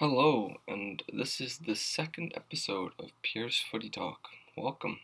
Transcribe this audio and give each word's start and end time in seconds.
Hello, 0.00 0.54
and 0.68 1.02
this 1.12 1.40
is 1.40 1.58
the 1.58 1.74
second 1.74 2.32
episode 2.36 2.92
of 3.00 3.10
Pierce 3.20 3.58
Footy 3.68 3.90
Talk. 3.90 4.28
Welcome. 4.56 5.00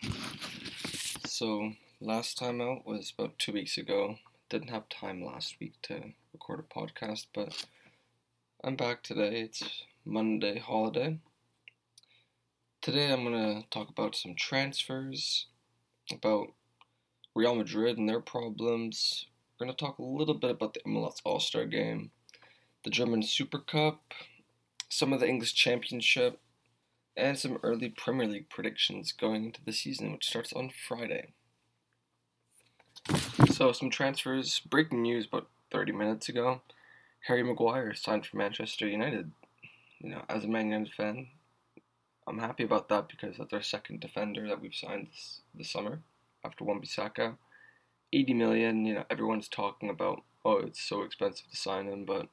So, 1.27 1.73
last 2.01 2.39
time 2.39 2.61
out 2.61 2.87
was 2.87 3.13
about 3.19 3.37
two 3.41 3.51
weeks 3.51 3.77
ago. 3.77 4.19
Didn't 4.49 4.71
have 4.71 4.89
time 4.89 5.25
last 5.25 5.57
week 5.59 5.73
to 5.83 6.13
record 6.33 6.61
a 6.61 6.63
podcast, 6.73 7.27
but 7.35 7.67
I'm 8.63 8.77
back 8.77 9.03
today. 9.03 9.41
It's 9.41 9.83
Monday 10.05 10.61
holiday. 10.61 11.19
Today 12.81 13.13
I'm 13.13 13.25
going 13.25 13.63
to 13.63 13.69
talk 13.71 13.89
about 13.89 14.15
some 14.15 14.37
transfers, 14.37 15.47
about 16.09 16.53
Real 17.35 17.57
Madrid 17.57 17.99
and 17.99 18.09
their 18.09 18.21
problems. 18.21 19.27
We're 19.59 19.67
going 19.67 19.77
to 19.77 19.85
talk 19.85 19.99
a 19.99 20.05
little 20.05 20.35
bit 20.35 20.53
about 20.53 20.75
the 20.75 20.83
MLS 20.87 21.17
All 21.25 21.41
Star 21.41 21.65
game, 21.65 22.13
the 22.85 22.91
German 22.91 23.25
Super 23.25 23.59
Cup 23.59 24.01
some 24.95 25.13
of 25.13 25.21
the 25.21 25.29
English 25.29 25.55
Championship, 25.55 26.39
and 27.17 27.39
some 27.39 27.59
early 27.63 27.89
Premier 27.89 28.27
League 28.27 28.49
predictions 28.49 29.13
going 29.13 29.45
into 29.45 29.61
the 29.65 29.73
season, 29.73 30.13
which 30.13 30.27
starts 30.27 30.53
on 30.53 30.71
Friday. 30.71 31.29
So, 33.53 33.73
some 33.73 33.91
transfers. 33.91 34.61
Breaking 34.61 35.03
news 35.03 35.27
about 35.27 35.49
30 35.71 35.93
minutes 35.93 36.29
ago 36.29 36.63
Harry 37.27 37.43
Maguire 37.43 37.95
signed 37.95 38.27
for 38.27 38.37
Manchester 38.37 38.87
United. 38.87 39.31
You 39.99 40.11
know, 40.11 40.23
as 40.29 40.45
a 40.45 40.49
Man 40.49 40.71
United 40.71 40.93
fan, 40.93 41.29
I'm 42.27 42.39
happy 42.39 42.65
about 42.65 42.89
that 42.91 43.09
because 43.09 43.39
that's 43.39 43.53
our 43.53 43.63
second 43.63 44.01
defender 44.01 44.47
that 44.49 44.61
we've 44.61 44.75
signed 44.75 45.09
this, 45.11 45.41
this 45.55 45.71
summer 45.71 46.01
after 46.45 46.65
Wan-Bissaka. 46.65 47.37
80 48.13 48.35
million, 48.35 48.85
you 48.85 48.95
know, 48.95 49.05
everyone's 49.11 49.49
talking 49.49 49.89
about, 49.89 50.23
oh, 50.45 50.59
it's 50.59 50.81
so 50.81 51.03
expensive 51.03 51.51
to 51.51 51.57
sign 51.57 51.87
him, 51.87 52.05
but 52.05 52.29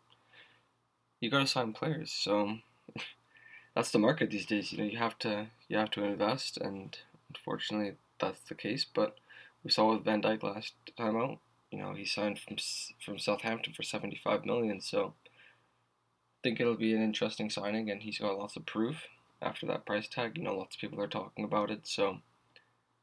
you 1.21 1.29
got 1.29 1.39
to 1.39 1.47
sign 1.47 1.71
players. 1.71 2.11
So 2.11 2.57
that's 3.75 3.91
the 3.91 3.99
market 3.99 4.31
these 4.31 4.45
days. 4.45 4.73
You 4.73 4.79
know, 4.79 4.83
you 4.83 4.97
have 4.97 5.17
to 5.19 5.47
you 5.69 5.77
have 5.77 5.91
to 5.91 6.03
invest, 6.03 6.57
and 6.57 6.97
unfortunately, 7.29 7.93
that's 8.19 8.41
the 8.49 8.55
case. 8.55 8.85
But 8.93 9.17
we 9.63 9.71
saw 9.71 9.93
with 9.93 10.03
Van 10.03 10.21
Dijk 10.21 10.43
last 10.43 10.73
time 10.97 11.15
out. 11.15 11.37
You 11.71 11.79
know, 11.79 11.93
he 11.93 12.03
signed 12.03 12.39
from 12.39 12.57
from 13.05 13.19
Southampton 13.19 13.73
for 13.73 13.83
seventy 13.83 14.19
five 14.21 14.45
million. 14.45 14.81
So 14.81 15.13
I 15.25 16.39
think 16.43 16.59
it'll 16.59 16.75
be 16.75 16.93
an 16.93 17.03
interesting 17.03 17.49
signing, 17.49 17.89
and 17.89 18.01
he's 18.01 18.19
got 18.19 18.37
lots 18.37 18.57
of 18.57 18.65
proof 18.65 19.05
after 19.41 19.65
that 19.67 19.85
price 19.85 20.07
tag. 20.09 20.37
You 20.37 20.43
know, 20.43 20.57
lots 20.57 20.75
of 20.75 20.81
people 20.81 20.99
are 20.99 21.07
talking 21.07 21.45
about 21.45 21.71
it. 21.71 21.87
So 21.87 22.17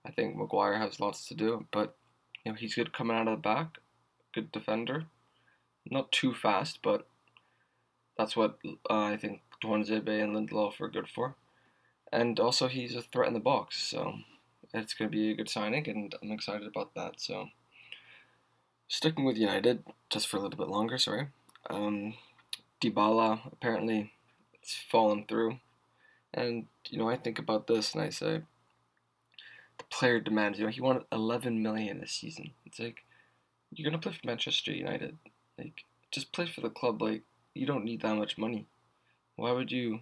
I 0.04 0.10
think 0.10 0.36
Maguire 0.36 0.78
has 0.78 1.00
lots 1.00 1.26
to 1.28 1.34
do, 1.34 1.66
but 1.70 1.94
you 2.44 2.52
know, 2.52 2.56
he's 2.58 2.74
good 2.74 2.92
coming 2.92 3.16
out 3.16 3.28
of 3.28 3.38
the 3.38 3.42
back, 3.42 3.78
good 4.34 4.50
defender, 4.52 5.04
not 5.90 6.12
too 6.12 6.34
fast, 6.34 6.80
but 6.82 7.06
that's 8.18 8.36
what 8.36 8.58
uh, 8.90 8.94
I 9.04 9.16
think 9.16 9.42
Tuanzebe 9.62 10.22
and 10.22 10.34
Lindelof 10.34 10.80
are 10.80 10.88
good 10.88 11.08
for. 11.08 11.36
And 12.12 12.38
also, 12.40 12.68
he's 12.68 12.96
a 12.96 13.02
threat 13.02 13.28
in 13.28 13.34
the 13.34 13.40
box, 13.40 13.78
so 13.78 14.14
it's 14.74 14.94
going 14.94 15.10
to 15.10 15.16
be 15.16 15.30
a 15.30 15.36
good 15.36 15.48
signing, 15.48 15.88
and 15.88 16.14
I'm 16.22 16.32
excited 16.32 16.66
about 16.66 16.94
that. 16.94 17.20
So, 17.20 17.48
sticking 18.88 19.24
with 19.24 19.36
United 19.36 19.84
just 20.10 20.26
for 20.26 20.38
a 20.38 20.40
little 20.40 20.58
bit 20.58 20.68
longer, 20.68 20.98
sorry. 20.98 21.28
Um, 21.70 22.14
Dybala 22.80 23.40
apparently 23.52 24.12
it's 24.54 24.74
fallen 24.74 25.24
through, 25.28 25.58
and 26.32 26.66
you 26.88 26.98
know 26.98 27.08
I 27.08 27.16
think 27.16 27.38
about 27.38 27.66
this 27.66 27.94
and 27.94 28.02
I 28.02 28.10
say 28.10 28.42
the 29.78 29.84
player 29.90 30.20
demands. 30.20 30.58
You 30.58 30.64
know 30.64 30.70
he 30.70 30.80
wanted 30.80 31.04
11 31.12 31.62
million 31.62 32.00
this 32.00 32.12
season. 32.12 32.52
It's 32.64 32.78
like 32.78 33.04
you're 33.70 33.88
gonna 33.88 34.00
play 34.00 34.12
for 34.12 34.26
Manchester 34.26 34.72
United. 34.72 35.18
Like 35.58 35.84
just 36.10 36.32
play 36.32 36.46
for 36.46 36.60
the 36.60 36.70
club. 36.70 37.02
Like 37.02 37.22
you 37.58 37.66
don't 37.66 37.84
need 37.84 38.02
that 38.02 38.16
much 38.16 38.38
money. 38.38 38.66
Why 39.36 39.52
would 39.52 39.70
you 39.70 40.00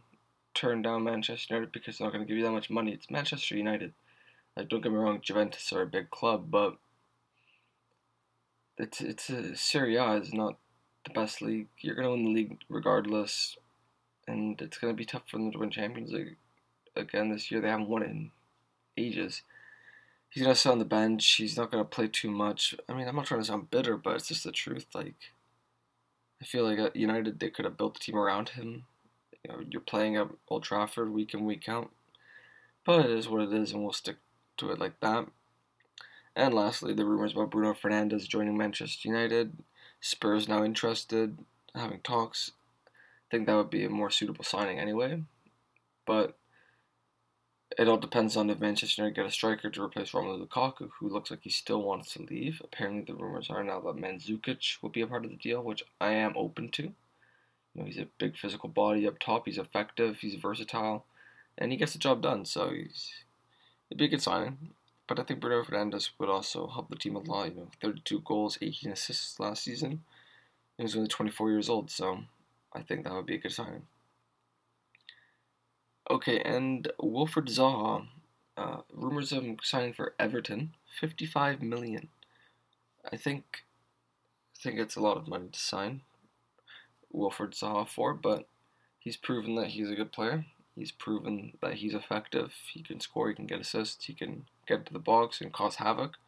turn 0.54 0.82
down 0.82 1.04
Manchester 1.04 1.54
United 1.54 1.72
because 1.72 1.98
they're 1.98 2.06
not 2.06 2.12
going 2.12 2.24
to 2.24 2.28
give 2.28 2.38
you 2.38 2.44
that 2.44 2.52
much 2.52 2.70
money? 2.70 2.92
It's 2.92 3.10
Manchester 3.10 3.56
United. 3.56 3.92
Like, 4.56 4.68
don't 4.68 4.82
get 4.82 4.92
me 4.92 4.98
wrong, 4.98 5.20
Juventus 5.20 5.72
are 5.72 5.82
a 5.82 5.86
big 5.86 6.10
club, 6.10 6.47
but 6.50 6.76
it's 8.78 9.00
it's 9.00 9.28
a, 9.31 9.56
Serie 9.56 9.97
A 9.97 10.12
is 10.14 10.32
not 10.32 10.58
the 11.04 11.12
best 11.12 11.42
league. 11.42 11.69
You're 11.81 11.94
going 11.94 12.06
to 12.06 12.12
win 12.12 12.25
the 12.25 12.31
league 12.31 12.58
regardless, 12.69 13.56
and 14.26 14.60
it's 14.60 14.78
going 14.78 14.92
to 14.92 14.97
be 14.97 15.04
tough 15.04 15.22
for 15.31 15.36
them 15.38 15.52
to 15.52 15.58
win 15.58 15.70
Champions 15.70 16.12
League 16.12 16.36
again 16.94 17.31
this 17.31 17.50
year. 17.50 17.60
They 17.60 17.69
haven't 17.69 17.88
won 17.88 18.02
it 18.02 18.10
in 18.10 18.31
ages. 18.97 19.42
He's 20.31 20.42
going 20.42 20.54
to 20.54 20.60
sit 20.60 20.72
on 20.72 20.78
the 20.78 20.84
bench. 20.84 21.34
He's 21.34 21.56
not 21.56 21.70
going 21.70 21.84
to 21.84 21.88
play 21.88 22.08
too 22.08 22.31
much. 22.31 22.75
I 22.88 22.94
mean, 22.94 23.08
I'm 23.08 23.16
not 23.16 23.26
trying 23.26 23.41
to 23.41 23.47
sound 23.47 23.70
bitter, 23.70 23.97
but 23.97 24.16
it's 24.16 24.28
just 24.28 24.44
the 24.44 24.52
truth. 24.52 24.86
Like, 24.94 25.14
I 26.41 26.44
feel 26.44 26.64
like 26.64 26.78
at 26.78 26.97
United 26.97 27.41
they 27.41 27.50
could 27.50 27.64
have 27.64 27.76
built 27.76 27.97
a 27.97 28.00
team 28.00 28.16
around 28.16 28.50
him. 28.50 28.84
You 29.44 29.52
know, 29.52 29.60
you're 29.70 29.80
playing 29.80 30.16
at 30.16 30.28
Old 30.48 30.64
Trafford 30.64 31.12
week 31.12 31.34
in 31.34 31.44
week 31.44 31.69
out, 31.69 31.91
but 32.84 33.04
it 33.04 33.10
is 33.10 33.28
what 33.28 33.42
it 33.42 33.52
is, 33.52 33.72
and 33.72 33.82
we'll 33.82 33.92
stick 33.92 34.16
to 34.58 34.70
it 34.70 34.78
like 34.78 35.00
that. 35.00 35.26
And 36.34 36.52
lastly, 36.52 36.92
the 36.92 37.06
rumors 37.06 37.32
about 37.32 37.50
Bruno 37.50 37.72
Fernandes 37.72 38.28
joining 38.28 38.56
Manchester 38.56 39.08
United. 39.08 39.56
Spurs 40.00 40.48
now 40.48 40.62
interested, 40.62 41.38
having 41.75 42.00
talks. 42.00 42.52
I 42.86 42.91
think 43.30 43.46
that 43.46 43.56
would 43.56 43.70
be 43.70 43.84
a 43.84 43.91
more 43.91 44.10
suitable 44.10 44.44
signing 44.44 44.78
anyway. 44.78 45.22
But 46.06 46.36
it 47.78 47.88
all 47.88 47.97
depends 47.97 48.37
on 48.37 48.49
if 48.49 48.60
Manchester 48.60 49.03
United 49.03 49.16
get 49.16 49.27
a 49.27 49.31
striker 49.31 49.69
to 49.69 49.82
replace 49.82 50.12
Romelu 50.12 50.47
Lukaku, 50.47 50.91
who 50.99 51.09
looks 51.09 51.31
like 51.31 51.41
he 51.43 51.50
still 51.50 51.82
wants 51.82 52.12
to 52.12 52.22
leave. 52.22 52.62
Apparently, 52.65 53.03
the 53.03 53.15
rumors 53.15 53.50
are 53.50 53.65
now 53.65 53.81
that 53.81 53.97
Mandzukic 53.97 54.82
will 54.82 54.91
be 54.91 55.00
a 55.00 55.06
part 55.06 55.25
of 55.25 55.31
the 55.31 55.37
deal, 55.37 55.62
which 55.62 55.82
I 56.00 56.12
am 56.12 56.34
open 56.37 56.71
to. 56.71 56.82
You 56.82 56.93
know, 57.75 57.84
he's 57.84 57.99
a 57.99 58.09
big 58.19 58.37
physical 58.37 58.69
body 58.69 59.06
up 59.06 59.19
top. 59.19 59.47
He's 59.47 59.59
effective. 59.59 60.19
He's 60.21 60.37
versatile, 60.37 61.05
and 61.59 61.72
he 61.72 61.78
gets 61.78 61.93
the 61.93 61.99
job 61.99 62.22
done. 62.22 62.44
So 62.44 62.71
he's 62.71 63.10
it'd 63.91 63.99
be 63.99 64.06
a 64.06 64.09
good 64.09 64.22
signing. 64.22 64.71
But 65.09 65.21
I 65.21 65.22
think 65.22 65.41
Bruno 65.41 65.62
Fernandes 65.62 66.10
would 66.19 66.28
also 66.28 66.66
help 66.69 66.88
the 66.88 66.97
team 66.97 67.16
a 67.16 67.21
lot. 67.21 67.49
You 67.49 67.55
know, 67.56 67.71
32 67.81 68.22
goals, 68.25 68.59
18 68.60 68.93
assists 68.93 69.38
last 69.38 69.65
season. 69.65 70.03
He 70.76 70.82
was 70.82 70.97
only 70.97 71.09
24 71.09 71.50
years 71.50 71.69
old, 71.69 71.91
so 71.91 72.21
I 72.72 72.82
think 72.82 73.05
that 73.05 73.12
would 73.12 73.26
be 73.26 73.37
a 73.37 73.38
good 73.38 73.53
signing. 73.53 73.87
Okay, 76.09 76.41
and 76.41 76.91
Wilfried 77.00 77.49
Zaha, 77.49 78.06
uh, 78.56 78.83
rumors 78.93 79.33
of 79.33 79.43
him 79.43 79.56
signing 79.62 79.93
for 79.93 80.15
Everton, 80.21 80.75
fifty-five 81.00 81.61
million. 81.61 82.09
I 83.12 83.17
think, 83.17 83.65
I 84.56 84.62
think 84.62 84.78
it's 84.78 84.97
a 84.97 85.00
lot 85.00 85.17
of 85.17 85.27
money 85.27 85.49
to 85.50 85.59
sign 85.59 86.03
Wilfried 87.12 87.59
Zaha 87.59 87.89
for, 87.89 88.15
but 88.15 88.47
he's 89.00 89.17
proven 89.17 89.56
that 89.56 89.69
he's 89.69 89.91
a 89.91 89.97
good 89.97 90.12
player. 90.12 90.47
He's 90.77 90.93
proven 90.93 91.55
that 91.62 91.75
he's 91.75 91.94
effective. 91.94 92.53
He 92.73 92.83
can 92.83 93.00
score. 93.00 93.28
He 93.28 93.34
can 93.34 93.47
get 93.47 93.61
assists. 93.61 94.05
He 94.05 94.12
can 94.12 94.44
get 94.69 94.87
to 94.87 94.93
the 94.93 94.99
box 94.99 95.41
and 95.41 95.53
cause 95.53 95.77
havoc. 95.77 96.19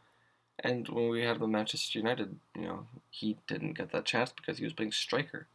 And 0.59 0.89
when 0.89 1.09
we 1.09 1.23
had 1.23 1.41
at 1.41 1.49
Manchester 1.49 1.99
United, 1.99 2.37
you 2.57 2.63
know, 2.63 2.87
he 3.11 3.37
didn't 3.47 3.75
get 3.75 3.93
that 3.93 4.07
chance 4.07 4.33
because 4.33 4.59
he 4.59 4.65
was 4.65 4.73
playing 4.73 4.93
striker. 4.93 5.47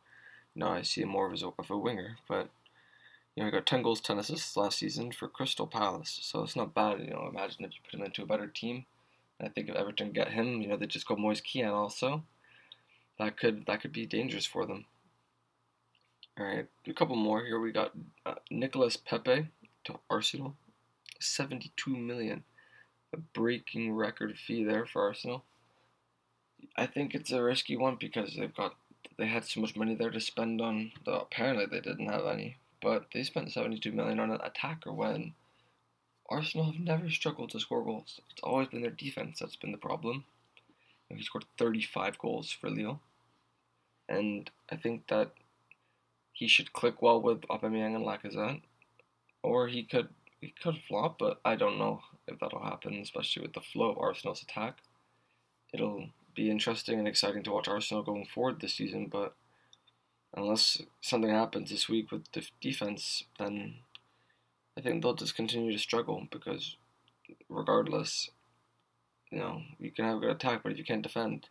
Now 0.56 0.72
I 0.72 0.82
see 0.84 1.02
him 1.02 1.10
more 1.10 1.32
of, 1.32 1.44
of 1.44 1.72
a 1.72 1.78
winger, 1.78 2.20
but 2.30 2.50
you 3.36 3.42
know, 3.42 3.48
he 3.48 3.52
got 3.52 3.66
10 3.66 3.82
goals, 3.82 4.02
10 4.02 4.20
assists 4.20 4.56
last 4.56 4.78
season 4.78 5.12
for 5.12 5.28
Crystal 5.28 5.68
Palace. 5.68 6.20
So 6.22 6.44
it's 6.44 6.56
not 6.56 6.76
bad. 6.76 7.00
You 7.00 7.12
know, 7.12 7.28
imagine 7.30 7.66
if 7.66 7.72
you 7.72 7.80
put 7.84 8.00
him 8.00 8.06
into 8.06 8.22
a 8.24 8.28
better 8.28 8.48
team. 8.48 8.86
I 9.42 9.50
think 9.50 9.70
if 9.70 9.76
Everton 9.76 10.12
get 10.12 10.32
him, 10.32 10.62
you 10.62 10.68
know, 10.68 10.78
they 10.78 10.86
just 10.86 11.08
got 11.08 11.20
Moise 11.20 11.42
Kean 11.42 11.66
also. 11.66 12.24
That 13.20 13.38
could 13.38 13.66
that 13.66 13.82
could 13.82 13.92
be 13.92 14.06
dangerous 14.06 14.46
for 14.46 14.66
them. 14.66 14.86
All 16.40 16.46
right, 16.46 16.68
a 16.88 16.94
couple 16.94 17.16
more 17.16 17.44
here. 17.44 17.60
We 17.60 17.72
got 17.72 17.92
uh, 18.26 18.36
Nicolas 18.50 18.98
Pepe 18.98 19.50
to 19.84 20.00
Arsenal, 20.10 20.56
72 21.20 21.96
million, 21.96 22.44
a 23.14 23.18
breaking 23.18 23.94
record 23.94 24.38
fee 24.38 24.64
there 24.64 24.86
for 24.86 25.04
Arsenal. 25.04 25.44
I 26.76 26.86
think 26.88 27.14
it's 27.14 27.32
a 27.32 27.44
risky 27.44 27.78
one 27.78 27.98
because 28.00 28.36
they've 28.36 28.56
got 28.56 28.76
they 29.18 29.28
had 29.28 29.46
so 29.46 29.62
much 29.62 29.76
money 29.76 29.94
there 29.94 30.10
to 30.10 30.20
spend 30.20 30.62
on. 30.62 30.92
The, 31.06 31.12
apparently, 31.12 31.66
they 31.66 31.82
didn't 31.82 32.08
have 32.08 32.26
any 32.26 32.57
but 32.83 33.06
they 33.13 33.24
spent 33.24 33.53
72 33.53 33.91
million 33.94 34.19
on 34.19 34.30
an 34.30 34.41
attacker 34.44 34.91
when 34.91 35.33
Arsenal 36.30 36.65
have 36.65 36.80
never 36.80 37.09
struggled 37.09 37.51
to 37.51 37.59
score 37.59 37.83
goals. 37.83 38.19
It's 38.31 38.44
always 38.44 38.68
been 38.68 38.81
their 38.81 38.91
defense 38.91 39.39
that's 39.39 39.56
been 39.56 39.71
the 39.71 39.77
problem. 39.77 40.25
And 41.09 41.18
he 41.18 41.25
scored 41.25 41.45
35 41.57 42.18
goals 42.18 42.51
for 42.51 42.69
Lille, 42.69 43.00
and 44.09 44.50
I 44.69 44.75
think 44.75 45.07
that 45.07 45.31
he 46.31 46.47
should 46.47 46.74
click 46.74 47.01
well 47.01 47.21
with 47.21 47.41
Aubameyang 47.41 47.95
and 47.95 48.06
Lacazette, 48.06 48.62
or 49.44 49.68
he 49.68 49.83
could 49.83 50.09
he 50.41 50.53
could 50.62 50.81
flop, 50.88 51.19
but 51.19 51.39
I 51.45 51.56
don't 51.56 51.77
know 51.77 52.01
if 52.27 52.39
that'll 52.39 52.63
happen, 52.63 52.95
especially 52.95 53.44
with 53.44 53.53
the 53.53 53.62
flow 53.62 53.91
of 53.91 53.97
Arsenal's 53.97 54.41
attack. 54.41 54.80
It'll 55.74 56.09
be 56.35 56.50
interesting 56.50 57.00
and 57.00 57.07
exciting 57.07 57.44
to 57.44 57.51
watch 57.51 57.68
Arsenal 57.68 58.03
going 58.03 58.25
forward 58.25 58.59
this 58.59 58.74
season, 58.74 59.07
but 59.07 59.35
unless 60.33 60.81
something 61.01 61.30
happens 61.30 61.69
this 61.69 61.88
week 61.88 62.12
with 62.12 62.31
the 62.33 62.47
defense, 62.62 63.24
then 63.38 63.75
I 64.77 64.81
think 64.81 65.01
they'll 65.01 65.13
just 65.13 65.35
continue 65.35 65.71
to 65.71 65.80
struggle 65.80 66.27
because 66.31 66.77
regardless, 67.50 68.30
you 69.31 69.39
know, 69.39 69.62
you 69.80 69.91
can 69.91 70.06
have 70.06 70.18
a 70.18 70.19
good 70.19 70.31
attack, 70.31 70.62
but 70.63 70.71
if 70.71 70.77
you 70.77 70.83
can't 70.83 71.03
defend, 71.03 71.47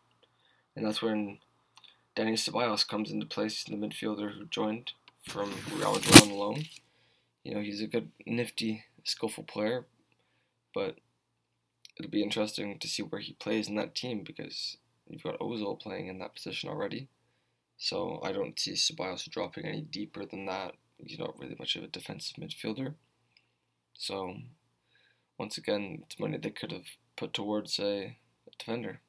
and 0.74 0.86
that's 0.86 1.02
when 1.02 1.38
Dani 2.16 2.32
Ceballos 2.32 2.86
comes 2.86 3.10
into 3.10 3.26
place, 3.26 3.64
the 3.64 3.72
midfielder 3.72 4.36
who 4.36 4.46
joined 4.46 4.92
from 5.22 5.52
Real 5.76 5.94
Madrid 5.94 6.22
on 6.22 6.30
loan. 6.30 6.64
You 7.44 7.54
know, 7.54 7.60
he's 7.60 7.80
a 7.80 7.86
good, 7.86 8.10
nifty, 8.26 8.84
skillful 9.04 9.44
player, 9.44 9.86
but 10.74 10.96
it'll 11.98 12.10
be 12.10 12.22
interesting 12.22 12.78
to 12.78 12.88
see 12.88 13.02
where 13.02 13.20
he 13.20 13.34
plays 13.34 13.68
in 13.68 13.76
that 13.76 13.94
team 13.94 14.22
because 14.24 14.76
you've 15.08 15.22
got 15.22 15.38
Ozil 15.38 15.80
playing 15.80 16.08
in 16.08 16.18
that 16.18 16.34
position 16.34 16.68
already. 16.68 17.08
So 17.82 18.20
I 18.22 18.30
don't 18.30 18.56
see 18.60 18.74
Ceballos 18.74 19.28
dropping 19.28 19.66
any 19.66 19.80
deeper 19.80 20.24
than 20.24 20.46
that. 20.46 20.74
He's 21.04 21.18
not 21.18 21.36
really 21.36 21.56
much 21.58 21.74
of 21.74 21.82
a 21.82 21.88
defensive 21.88 22.36
midfielder. 22.36 22.94
So 23.92 24.36
once 25.36 25.58
again, 25.58 26.04
it's 26.04 26.20
money 26.20 26.38
they 26.38 26.50
could 26.50 26.70
have 26.70 26.86
put 27.16 27.34
towards 27.34 27.80
a 27.80 28.16
defender. 28.56 29.00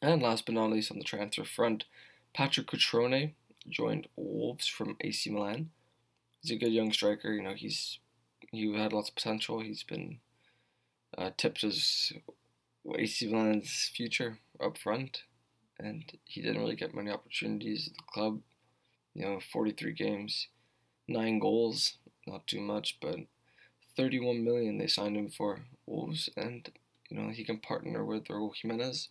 And 0.00 0.22
last 0.22 0.46
but 0.46 0.54
not 0.54 0.70
least, 0.70 0.90
on 0.90 0.96
the 0.98 1.04
transfer 1.04 1.44
front, 1.44 1.84
Patrick 2.32 2.68
Cutrone 2.68 3.34
joined 3.68 4.08
Wolves 4.16 4.66
from 4.66 4.96
AC 5.02 5.28
Milan. 5.28 5.72
He's 6.40 6.52
a 6.52 6.58
good 6.58 6.72
young 6.72 6.90
striker. 6.90 7.34
You 7.34 7.42
know, 7.42 7.54
he's 7.54 7.98
he 8.50 8.74
had 8.74 8.94
lots 8.94 9.10
of 9.10 9.14
potential. 9.14 9.60
He's 9.60 9.82
been 9.82 10.20
uh, 11.18 11.32
tipped 11.36 11.62
as 11.64 12.14
AC 12.98 13.26
Milan's 13.26 13.90
future 13.94 14.38
up 14.58 14.78
front, 14.78 15.24
and 15.82 16.04
he 16.24 16.40
didn't 16.40 16.60
really 16.60 16.76
get 16.76 16.94
many 16.94 17.10
opportunities 17.10 17.88
at 17.88 17.94
the 17.94 18.02
club. 18.12 18.40
You 19.14 19.24
know, 19.24 19.40
43 19.52 19.92
games, 19.92 20.48
nine 21.06 21.38
goals, 21.38 21.94
not 22.26 22.46
too 22.46 22.60
much, 22.60 22.98
but 23.00 23.16
31 23.96 24.42
million 24.44 24.78
they 24.78 24.86
signed 24.86 25.16
him 25.16 25.28
for 25.28 25.60
Wolves, 25.86 26.28
and 26.36 26.70
you 27.08 27.18
know 27.18 27.30
he 27.30 27.44
can 27.44 27.58
partner 27.58 28.04
with 28.04 28.24
Raul 28.28 28.54
Jimenez. 28.54 29.08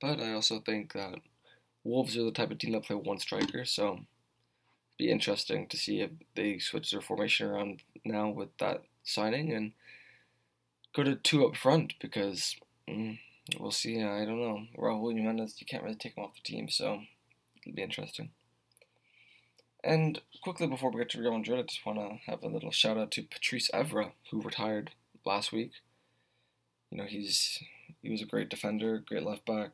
But 0.00 0.20
I 0.20 0.32
also 0.32 0.58
think 0.58 0.92
that 0.92 1.20
Wolves 1.84 2.16
are 2.16 2.24
the 2.24 2.32
type 2.32 2.50
of 2.50 2.58
team 2.58 2.72
that 2.72 2.84
play 2.84 2.96
one 2.96 3.18
striker, 3.18 3.64
so 3.64 3.92
it'd 3.92 4.06
be 4.98 5.10
interesting 5.10 5.68
to 5.68 5.76
see 5.76 6.00
if 6.00 6.10
they 6.34 6.58
switch 6.58 6.90
their 6.90 7.00
formation 7.00 7.46
around 7.46 7.82
now 8.04 8.28
with 8.30 8.56
that 8.58 8.82
signing 9.04 9.52
and 9.52 9.72
go 10.94 11.02
to 11.02 11.14
two 11.16 11.46
up 11.46 11.56
front 11.56 11.94
because 12.00 12.56
mm, 12.88 13.18
we'll 13.58 13.70
see. 13.70 14.02
Uh, 14.02 14.10
I 14.10 14.24
don't 14.24 14.40
know. 14.40 14.64
Raul 14.76 15.14
Jimenez, 15.14 15.56
you 15.58 15.66
can't 15.66 15.82
really 15.82 15.96
take 15.96 16.16
him 16.16 16.24
off 16.24 16.34
the 16.34 16.42
team, 16.42 16.68
so 16.68 17.02
it'll 17.62 17.76
be 17.76 17.82
interesting. 17.82 18.30
And 19.82 20.20
quickly 20.42 20.66
before 20.66 20.90
we 20.90 20.98
get 20.98 21.10
to 21.10 21.20
Real 21.20 21.36
Madrid, 21.36 21.58
I 21.58 21.62
just 21.62 21.84
want 21.84 21.98
to 21.98 22.30
have 22.30 22.42
a 22.42 22.48
little 22.48 22.70
shout 22.70 22.96
out 22.96 23.10
to 23.12 23.22
Patrice 23.22 23.70
Evra, 23.74 24.12
who 24.30 24.40
retired 24.40 24.92
last 25.26 25.52
week. 25.52 25.72
You 26.90 26.98
know, 26.98 27.04
he's 27.04 27.62
he 28.02 28.10
was 28.10 28.22
a 28.22 28.26
great 28.26 28.48
defender, 28.48 29.02
great 29.06 29.24
left 29.24 29.44
back. 29.44 29.72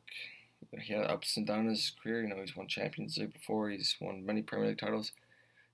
He 0.79 0.93
had 0.93 1.05
ups 1.05 1.37
and 1.37 1.47
downs 1.47 1.65
in 1.65 1.69
his 1.69 1.91
career. 2.01 2.21
You 2.21 2.29
know, 2.29 2.41
he's 2.41 2.55
won 2.55 2.67
Champions 2.67 3.17
League 3.17 3.33
before. 3.33 3.69
He's 3.69 3.95
won 4.01 4.25
many 4.25 4.41
Premier 4.41 4.69
League 4.69 4.79
titles. 4.79 5.11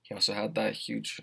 He 0.02 0.14
also 0.14 0.32
had 0.32 0.54
that 0.54 0.74
huge, 0.74 1.20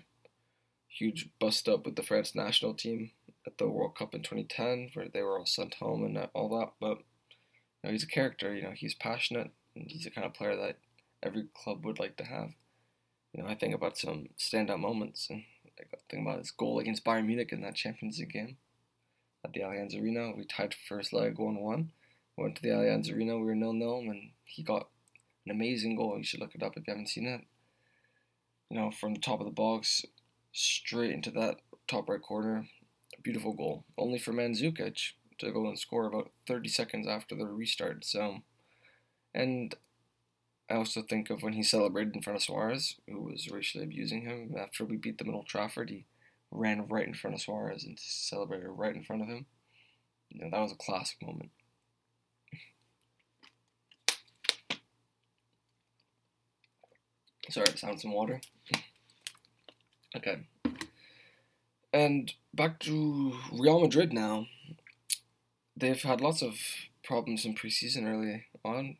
huge 0.88 1.28
bust 1.38 1.68
up 1.68 1.84
with 1.84 1.96
the 1.96 2.02
France 2.02 2.34
national 2.34 2.74
team 2.74 3.10
at 3.46 3.58
the 3.58 3.68
World 3.68 3.96
Cup 3.96 4.14
in 4.14 4.22
2010, 4.22 4.90
where 4.94 5.08
they 5.08 5.22
were 5.22 5.38
all 5.38 5.46
sent 5.46 5.74
home 5.74 6.04
and 6.04 6.18
all 6.34 6.48
that. 6.58 6.72
But 6.80 6.98
you 6.98 7.84
know, 7.84 7.90
he's 7.90 8.04
a 8.04 8.08
character. 8.08 8.54
You 8.54 8.62
know, 8.62 8.72
he's 8.74 8.94
passionate, 8.94 9.50
and 9.74 9.90
he's 9.90 10.04
the 10.04 10.10
kind 10.10 10.26
of 10.26 10.34
player 10.34 10.56
that 10.56 10.78
every 11.22 11.46
club 11.54 11.84
would 11.84 11.98
like 11.98 12.16
to 12.16 12.24
have 12.24 12.50
you 13.36 13.42
know, 13.42 13.48
I 13.50 13.54
think 13.54 13.74
about 13.74 13.98
some 13.98 14.28
standout 14.38 14.80
moments, 14.80 15.28
and 15.28 15.42
I 15.78 15.84
think 16.08 16.26
about 16.26 16.38
his 16.38 16.50
goal 16.50 16.78
against 16.78 17.04
Bayern 17.04 17.26
Munich 17.26 17.52
in 17.52 17.60
that 17.60 17.74
Champions 17.74 18.18
League 18.18 18.32
game 18.32 18.56
at 19.44 19.52
the 19.52 19.60
Allianz 19.60 20.00
Arena. 20.00 20.32
We 20.34 20.46
tied 20.46 20.74
first 20.88 21.12
leg 21.12 21.38
1 21.38 21.56
1. 21.56 21.90
Went 22.38 22.56
to 22.56 22.62
the 22.62 22.70
Allianz 22.70 23.14
Arena, 23.14 23.36
we 23.36 23.44
were 23.44 23.54
0 23.54 23.72
0, 23.72 23.98
and 24.00 24.30
he 24.44 24.62
got 24.62 24.88
an 25.44 25.52
amazing 25.52 25.96
goal. 25.96 26.16
You 26.16 26.24
should 26.24 26.40
look 26.40 26.54
it 26.54 26.62
up 26.62 26.76
if 26.76 26.86
you 26.86 26.92
haven't 26.92 27.08
seen 27.08 27.26
it. 27.26 27.42
You 28.70 28.78
know, 28.78 28.90
from 28.90 29.12
the 29.12 29.20
top 29.20 29.40
of 29.40 29.46
the 29.46 29.52
box, 29.52 30.04
straight 30.52 31.12
into 31.12 31.30
that 31.32 31.56
top 31.86 32.08
right 32.08 32.22
corner. 32.22 32.68
Beautiful 33.22 33.52
goal. 33.52 33.84
Only 33.98 34.18
for 34.18 34.32
Mandzukic 34.32 35.12
to 35.38 35.52
go 35.52 35.66
and 35.66 35.78
score 35.78 36.06
about 36.06 36.30
30 36.46 36.68
seconds 36.68 37.06
after 37.06 37.34
the 37.34 37.46
restart. 37.46 38.04
So, 38.04 38.38
and 39.34 39.74
I 40.70 40.74
also 40.74 41.02
think 41.02 41.30
of 41.30 41.42
when 41.42 41.52
he 41.52 41.62
celebrated 41.62 42.14
in 42.14 42.22
front 42.22 42.38
of 42.38 42.42
Suarez, 42.42 42.96
who 43.08 43.22
was 43.22 43.50
racially 43.50 43.84
abusing 43.84 44.22
him. 44.22 44.54
After 44.58 44.84
we 44.84 44.96
beat 44.96 45.18
them 45.18 45.28
at 45.28 45.34
Old 45.34 45.46
Trafford, 45.46 45.90
he 45.90 46.06
ran 46.50 46.86
right 46.88 47.06
in 47.06 47.14
front 47.14 47.34
of 47.34 47.42
Suarez 47.42 47.84
and 47.84 47.98
celebrated 47.98 48.68
right 48.68 48.94
in 48.94 49.04
front 49.04 49.22
of 49.22 49.28
him. 49.28 49.46
You 50.30 50.40
know, 50.44 50.50
that 50.50 50.60
was 50.60 50.72
a 50.72 50.76
classic 50.76 51.22
moment. 51.22 51.50
Sorry, 57.48 57.68
sound 57.76 58.00
some 58.00 58.12
water. 58.12 58.40
Okay. 60.16 60.40
And 61.96 62.34
back 62.52 62.78
to 62.80 63.38
Real 63.50 63.80
Madrid 63.80 64.12
now. 64.12 64.48
They've 65.74 66.02
had 66.02 66.20
lots 66.20 66.42
of 66.42 66.58
problems 67.02 67.46
in 67.46 67.54
preseason 67.54 68.04
early 68.04 68.44
on. 68.62 68.98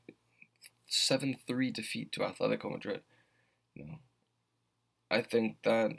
7 0.87 1.37
3 1.47 1.71
defeat 1.73 2.11
to 2.13 2.21
Atletico 2.21 2.73
Madrid. 2.73 3.03
You 3.75 3.85
know, 3.85 3.99
I 5.11 5.21
think 5.21 5.59
that 5.65 5.91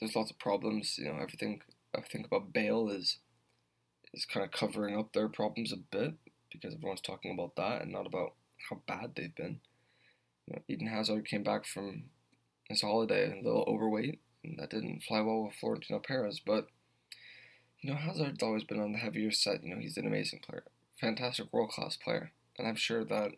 there's 0.00 0.16
lots 0.16 0.30
of 0.30 0.38
problems. 0.38 0.96
You 0.96 1.12
know, 1.12 1.18
everything 1.20 1.60
I 1.94 2.00
think 2.00 2.24
about 2.24 2.54
Bale 2.54 2.88
is 2.88 3.18
is 4.14 4.24
kind 4.24 4.46
of 4.46 4.50
covering 4.50 4.98
up 4.98 5.12
their 5.12 5.28
problems 5.28 5.70
a 5.70 5.76
bit 5.76 6.14
because 6.50 6.72
everyone's 6.72 7.02
talking 7.02 7.30
about 7.30 7.56
that 7.56 7.82
and 7.82 7.92
not 7.92 8.06
about 8.06 8.32
how 8.70 8.80
bad 8.86 9.10
they've 9.14 9.36
been. 9.36 9.60
You 10.46 10.54
know, 10.54 10.62
Eden 10.66 10.86
Hazard 10.86 11.28
came 11.28 11.42
back 11.42 11.66
from 11.66 12.04
his 12.70 12.80
holiday 12.80 13.38
a 13.38 13.44
little 13.44 13.66
overweight, 13.68 14.20
that 14.58 14.70
didn't 14.70 15.02
fly 15.02 15.20
well 15.20 15.44
with 15.44 15.54
Florentino 15.54 16.00
Perez. 16.00 16.40
But 16.44 16.68
you 17.80 17.90
know, 17.90 17.96
Hazard's 17.96 18.42
always 18.42 18.64
been 18.64 18.80
on 18.80 18.92
the 18.92 18.98
heavier 18.98 19.30
set. 19.30 19.62
You 19.62 19.74
know, 19.74 19.80
he's 19.80 19.96
an 19.96 20.06
amazing 20.06 20.40
player, 20.40 20.64
fantastic 21.00 21.52
world 21.52 21.70
class 21.70 21.96
player, 21.96 22.32
and 22.58 22.66
I'm 22.66 22.76
sure 22.76 23.04
that 23.04 23.32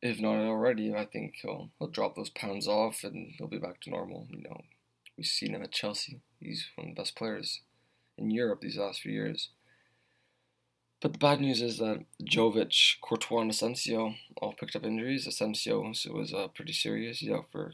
if 0.00 0.20
not 0.20 0.34
already, 0.34 0.94
I 0.94 1.04
think 1.04 1.36
he'll 1.42 1.70
he'll 1.78 1.88
drop 1.88 2.16
those 2.16 2.30
pounds 2.30 2.66
off 2.66 3.04
and 3.04 3.34
he'll 3.38 3.46
be 3.46 3.58
back 3.58 3.80
to 3.82 3.90
normal. 3.90 4.26
You 4.30 4.42
know, 4.42 4.62
we've 5.16 5.26
seen 5.26 5.54
him 5.54 5.62
at 5.62 5.72
Chelsea. 5.72 6.20
He's 6.40 6.66
one 6.74 6.88
of 6.88 6.94
the 6.96 7.00
best 7.00 7.14
players 7.14 7.60
in 8.18 8.30
Europe 8.30 8.60
these 8.60 8.76
last 8.76 9.00
few 9.00 9.12
years. 9.12 9.50
But 11.00 11.12
the 11.12 11.18
bad 11.18 11.40
news 11.40 11.60
is 11.60 11.78
that 11.78 12.04
Jovic, 12.22 13.00
Courtois, 13.00 13.40
and 13.40 13.50
Asensio 13.50 14.14
all 14.36 14.52
picked 14.52 14.76
up 14.76 14.84
injuries. 14.84 15.26
Asensio 15.26 15.80
was 15.82 16.32
uh, 16.32 16.46
pretty 16.54 16.72
serious. 16.72 17.18
He's 17.18 17.30
out 17.32 17.46
for 17.50 17.72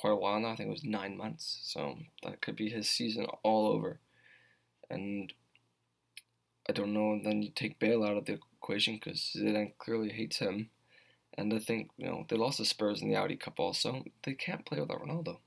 quite 0.00 0.12
a 0.12 0.16
while 0.16 0.40
now. 0.40 0.50
I 0.50 0.56
think 0.56 0.68
it 0.68 0.72
was 0.72 0.84
nine 0.84 1.16
months. 1.16 1.60
So 1.62 1.98
that 2.22 2.40
could 2.40 2.56
be 2.56 2.68
his 2.68 2.88
season 2.88 3.26
all 3.42 3.66
over. 3.68 4.00
And 4.90 5.32
I 6.68 6.72
don't 6.72 6.92
know. 6.92 7.20
Then 7.22 7.42
you 7.42 7.50
take 7.54 7.78
Bale 7.78 8.04
out 8.04 8.16
of 8.16 8.24
the 8.24 8.38
equation 8.60 8.94
because 8.94 9.32
Zidane 9.36 9.72
clearly 9.78 10.10
hates 10.10 10.38
him. 10.38 10.70
And 11.38 11.52
I 11.52 11.58
think, 11.58 11.90
you 11.96 12.06
know, 12.06 12.24
they 12.28 12.36
lost 12.36 12.58
the 12.58 12.64
Spurs 12.64 13.02
in 13.02 13.08
the 13.08 13.16
Audi 13.16 13.36
Cup 13.36 13.60
also. 13.60 14.04
They 14.22 14.34
can't 14.34 14.64
play 14.64 14.80
without 14.80 15.02
Ronaldo. 15.02 15.38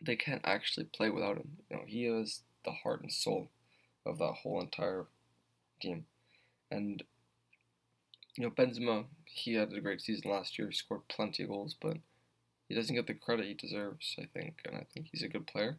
They 0.00 0.16
can't 0.16 0.42
actually 0.44 0.86
play 0.86 1.10
without 1.10 1.38
him. 1.38 1.58
You 1.68 1.76
know, 1.76 1.82
he 1.86 2.06
is 2.06 2.42
the 2.64 2.70
heart 2.70 3.02
and 3.02 3.12
soul 3.12 3.50
of 4.06 4.18
that 4.18 4.34
whole 4.42 4.60
entire 4.60 5.06
team. 5.80 6.06
And, 6.70 7.02
you 8.36 8.44
know, 8.44 8.50
Benzema, 8.50 9.06
he 9.24 9.54
had 9.54 9.72
a 9.72 9.80
great 9.80 10.00
season 10.00 10.30
last 10.30 10.58
year, 10.58 10.70
scored 10.70 11.08
plenty 11.08 11.42
of 11.42 11.48
goals, 11.48 11.74
but 11.80 11.96
he 12.68 12.74
doesn't 12.74 12.94
get 12.94 13.06
the 13.06 13.14
credit 13.14 13.46
he 13.46 13.54
deserves, 13.54 14.14
I 14.18 14.26
think. 14.26 14.60
And 14.64 14.76
I 14.76 14.86
think 14.92 15.08
he's 15.10 15.22
a 15.22 15.28
good 15.28 15.46
player. 15.46 15.78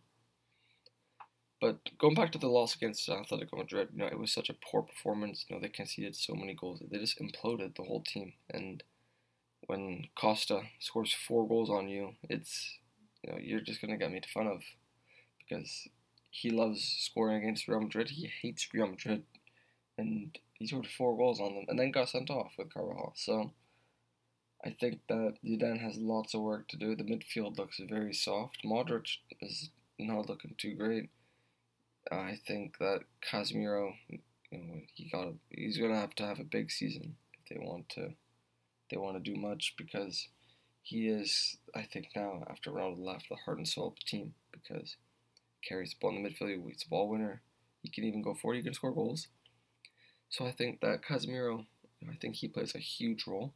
But 1.62 1.98
going 1.98 2.16
back 2.16 2.32
to 2.32 2.38
the 2.38 2.48
loss 2.48 2.76
against 2.76 3.08
Atletico 3.10 3.58
Madrid, 3.58 3.90
you 3.94 4.00
know, 4.00 4.08
it 4.08 4.18
was 4.18 4.32
such 4.32 4.50
a 4.50 4.54
poor 4.54 4.82
performance. 4.82 5.46
You 5.48 5.56
know, 5.56 5.62
they 5.62 5.68
conceded 5.70 6.16
so 6.16 6.34
many 6.34 6.54
goals. 6.54 6.82
They 6.90 6.98
just 6.98 7.20
imploded 7.20 7.76
the 7.76 7.84
whole 7.84 8.02
team. 8.02 8.34
And 8.50 8.82
when 9.68 10.08
Costa 10.16 10.64
scores 10.80 11.14
four 11.14 11.48
goals 11.48 11.70
on 11.70 11.90
you, 11.90 12.16
it's 12.24 12.80
you 13.24 13.32
know, 13.32 13.40
you're 13.40 13.62
just 13.62 13.82
gonna 13.82 13.98
get 13.98 14.12
made 14.12 14.26
fun 14.26 14.48
of 14.48 14.64
because 15.40 15.88
he 16.32 16.50
loves 16.50 16.84
scoring 17.00 17.44
against 17.44 17.68
Real 17.68 17.82
Madrid. 17.82 18.10
He 18.12 18.28
hates 18.42 18.74
Real 18.74 18.88
Madrid, 18.88 19.24
and 19.98 20.38
he 20.54 20.68
scored 20.68 20.88
four 20.88 21.18
goals 21.18 21.40
on 21.40 21.56
them, 21.56 21.66
and 21.70 21.80
then 21.80 21.92
got 21.92 22.10
sent 22.10 22.30
off 22.30 22.54
with 22.58 22.74
Carvajal. 22.74 23.14
So 23.16 23.52
I 24.66 24.72
think 24.72 25.00
that 25.08 25.36
Zidane 25.46 25.80
has 25.80 25.98
lots 25.98 26.34
of 26.34 26.42
work 26.42 26.68
to 26.70 26.78
do. 26.78 26.96
The 26.96 27.04
midfield 27.04 27.58
looks 27.58 27.80
very 27.80 28.14
soft. 28.14 28.60
Modric 28.66 29.18
is 29.42 29.70
not 29.98 30.28
looking 30.28 30.56
too 30.58 30.76
great. 30.76 31.10
I 32.12 32.40
think 32.46 32.78
that 32.80 33.02
Casemiro, 33.22 33.94
you 34.10 34.20
know, 34.52 34.82
he 34.96 35.10
got 35.10 35.34
he's 35.50 35.78
gonna 35.78 36.00
have 36.00 36.16
to 36.16 36.26
have 36.26 36.40
a 36.40 36.44
big 36.44 36.72
season 36.72 37.16
if 37.34 37.50
they 37.50 37.64
want 37.64 37.90
to 37.90 38.14
they 38.90 38.98
want 38.98 39.24
to 39.24 39.32
do 39.32 39.40
much 39.40 39.76
because 39.78 40.28
he 40.82 41.08
is 41.08 41.58
I 41.74 41.84
think 41.84 42.08
now 42.16 42.44
after 42.50 42.72
Ronaldo 42.72 43.06
left 43.06 43.30
the 43.30 43.36
heart 43.36 43.60
and 43.60 43.68
soul 43.68 43.90
of 43.90 43.96
the 43.96 44.06
team 44.06 44.34
because 44.52 44.98
he 45.62 45.68
carries 45.68 45.92
the 45.92 45.98
ball 46.02 46.16
in 46.16 46.24
the 46.24 46.30
midfield, 46.30 46.66
he's 46.68 46.84
a 46.86 46.90
ball 46.90 47.08
winner. 47.08 47.42
He 47.82 47.90
can 47.90 48.04
even 48.04 48.22
go 48.22 48.34
forward. 48.34 48.58
He 48.58 48.64
can 48.64 48.74
score 48.74 48.92
goals. 48.92 49.28
So 50.30 50.46
I 50.46 50.52
think 50.52 50.82
that 50.82 51.02
Casemiro, 51.02 51.66
I 52.10 52.16
think 52.16 52.36
he 52.36 52.50
plays 52.50 52.76
a 52.76 52.80
huge 52.80 53.26
role 53.26 53.54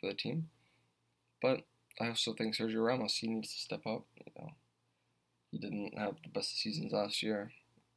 for 0.00 0.06
the 0.06 0.14
team. 0.14 0.48
But 1.42 1.62
I 2.00 2.08
also 2.08 2.32
think 2.32 2.56
Sergio 2.56 2.84
Ramos 2.84 3.16
he 3.16 3.28
needs 3.28 3.54
to 3.54 3.60
step 3.60 3.86
up. 3.86 4.04
You 4.16 4.32
know, 4.38 4.50
he 5.50 5.58
didn't 5.58 5.98
have 5.98 6.16
the 6.22 6.30
best 6.30 6.58
seasons 6.58 6.92
last 6.92 7.22
year. 7.22 7.52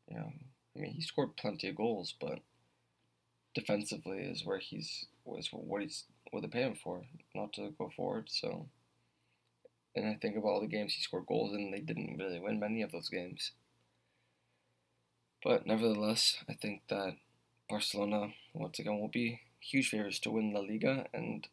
You 0.10 0.17
know, 0.17 0.33
I 0.75 0.79
mean 0.79 0.91
he 0.91 1.01
scored 1.01 1.38
plenty 1.38 1.69
of 1.69 1.75
goals, 1.75 2.13
but 2.19 2.39
defensively 3.53 4.19
is 4.19 4.45
where 4.45 4.60
he's 4.60 5.05
was 5.25 5.50
what 5.51 5.81
he's 5.81 6.03
what 6.31 6.41
they 6.41 6.48
pay 6.48 6.63
him 6.63 6.75
for, 6.75 7.03
not 7.36 7.53
to 7.53 7.74
go 7.77 7.91
forward. 7.95 8.27
So, 8.29 8.67
and 9.95 10.07
I 10.07 10.15
think 10.15 10.36
of 10.36 10.45
all 10.45 10.60
the 10.60 10.67
games 10.67 10.93
he 10.93 11.01
scored 11.01 11.27
goals 11.27 11.53
in, 11.53 11.72
they 11.72 11.79
didn't 11.79 12.17
really 12.17 12.39
win 12.39 12.60
many 12.60 12.81
of 12.81 12.91
those 12.91 13.10
games. 13.10 13.51
But 15.43 15.67
nevertheless, 15.67 16.38
I 16.50 16.53
think 16.53 16.83
that 16.89 17.17
Barcelona 17.69 18.33
once 18.53 18.79
again 18.79 19.00
will 19.00 19.10
be 19.10 19.41
huge 19.60 19.89
favorites 19.89 20.19
to 20.19 20.31
win 20.31 20.53
La 20.53 20.62
Liga, 20.62 21.05
and 21.13 21.48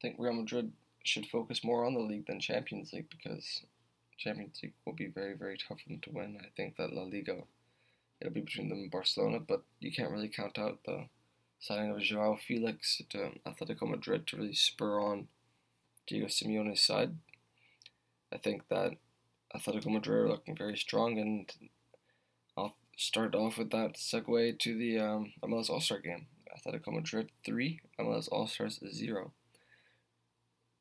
think 0.00 0.16
Real 0.18 0.32
Madrid 0.32 0.72
should 1.04 1.26
focus 1.26 1.64
more 1.64 1.84
on 1.84 1.94
the 1.94 2.00
league 2.00 2.26
than 2.26 2.40
Champions 2.40 2.92
League 2.92 3.10
because 3.10 3.62
Champions 4.18 4.60
League 4.62 4.74
will 4.84 4.92
be 4.92 5.06
very 5.06 5.34
very 5.34 5.56
tough 5.56 5.80
for 5.80 5.88
them 5.88 6.00
to 6.00 6.10
win. 6.10 6.38
I 6.40 6.48
think 6.56 6.76
that 6.76 6.92
La 6.92 7.02
Liga 7.02 7.42
it'll 8.20 8.32
be 8.32 8.40
between 8.40 8.68
them 8.68 8.78
and 8.78 8.90
Barcelona, 8.90 9.40
but 9.40 9.62
you 9.80 9.92
can't 9.92 10.10
really 10.10 10.28
count 10.28 10.58
out 10.58 10.80
the 10.84 11.06
signing 11.58 11.90
of 11.90 12.00
Joao 12.00 12.36
Felix 12.36 13.00
to 13.10 13.32
Atletico 13.46 13.88
Madrid 13.88 14.26
to 14.26 14.36
really 14.36 14.54
spur 14.54 15.00
on 15.00 15.28
Diego 16.06 16.26
Simeone's 16.26 16.80
side. 16.80 17.16
I 18.32 18.38
think 18.38 18.68
that 18.68 18.92
Atletico 19.54 19.90
Madrid 19.92 20.24
are 20.24 20.28
looking 20.28 20.56
very 20.56 20.76
strong, 20.76 21.18
and 21.18 21.52
I'll 22.56 22.76
start 22.96 23.34
off 23.34 23.58
with 23.58 23.70
that 23.70 23.94
segue 23.94 24.58
to 24.58 24.78
the 24.78 24.98
um, 24.98 25.32
MLS 25.42 25.70
All 25.70 25.80
Star 25.80 25.98
game. 25.98 26.26
Atletico 26.56 26.92
Madrid 26.92 27.30
3, 27.44 27.80
MLS 27.98 28.28
All 28.30 28.46
Stars 28.46 28.80
0. 28.92 29.32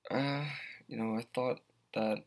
Uh, 0.10 0.46
you 0.88 0.98
know, 0.98 1.16
I 1.16 1.26
thought 1.36 1.60
that 1.94 2.18
it 2.18 2.26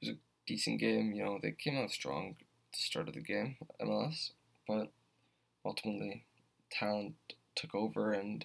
was 0.00 0.08
a 0.10 0.16
decent 0.46 0.80
game. 0.80 1.12
You 1.12 1.24
know, 1.24 1.38
they 1.42 1.52
came 1.52 1.76
out 1.76 1.90
strong 1.90 2.36
at 2.38 2.72
the 2.72 2.78
start 2.78 3.08
of 3.08 3.14
the 3.14 3.20
game, 3.20 3.56
MLS, 3.80 4.30
but 4.66 4.90
ultimately 5.64 6.24
talent 6.70 7.14
took 7.54 7.74
over, 7.74 8.12
and 8.12 8.44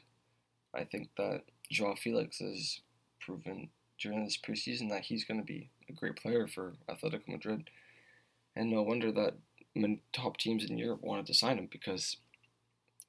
I 0.73 0.83
think 0.83 1.09
that 1.17 1.43
Joao 1.71 1.95
Felix 1.95 2.39
has 2.39 2.81
proven 3.19 3.69
during 4.00 4.25
this 4.25 4.38
preseason 4.38 4.89
that 4.89 5.05
he's 5.05 5.23
going 5.23 5.39
to 5.39 5.45
be 5.45 5.69
a 5.88 5.93
great 5.93 6.17
player 6.17 6.47
for 6.47 6.73
Atletico 6.89 7.27
Madrid, 7.29 7.69
and 8.55 8.69
no 8.69 8.81
wonder 8.81 9.12
that 9.12 9.35
top 10.12 10.38
teams 10.38 10.65
in 10.69 10.77
Europe 10.77 11.01
wanted 11.01 11.25
to 11.27 11.33
sign 11.33 11.57
him 11.57 11.67
because 11.71 12.17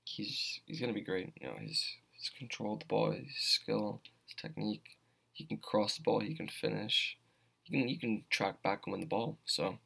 he's 0.04 0.60
he's 0.66 0.78
going 0.78 0.92
to 0.92 0.98
be 0.98 1.04
great. 1.04 1.32
You 1.40 1.48
know, 1.48 1.56
his 1.60 1.96
his 2.16 2.30
control 2.38 2.74
of 2.74 2.80
the 2.80 2.86
ball, 2.86 3.10
his 3.10 3.34
skill, 3.36 4.00
his 4.26 4.34
technique. 4.40 4.96
He 5.34 5.44
can 5.44 5.58
cross 5.58 5.96
the 5.96 6.02
ball. 6.02 6.20
He 6.20 6.34
can 6.34 6.48
finish. 6.48 7.18
You 7.66 7.78
can 7.78 7.88
you 7.88 7.98
can 7.98 8.24
track 8.30 8.62
back 8.62 8.82
and 8.86 8.92
win 8.92 9.00
the 9.00 9.06
ball. 9.06 9.38
So 9.44 9.78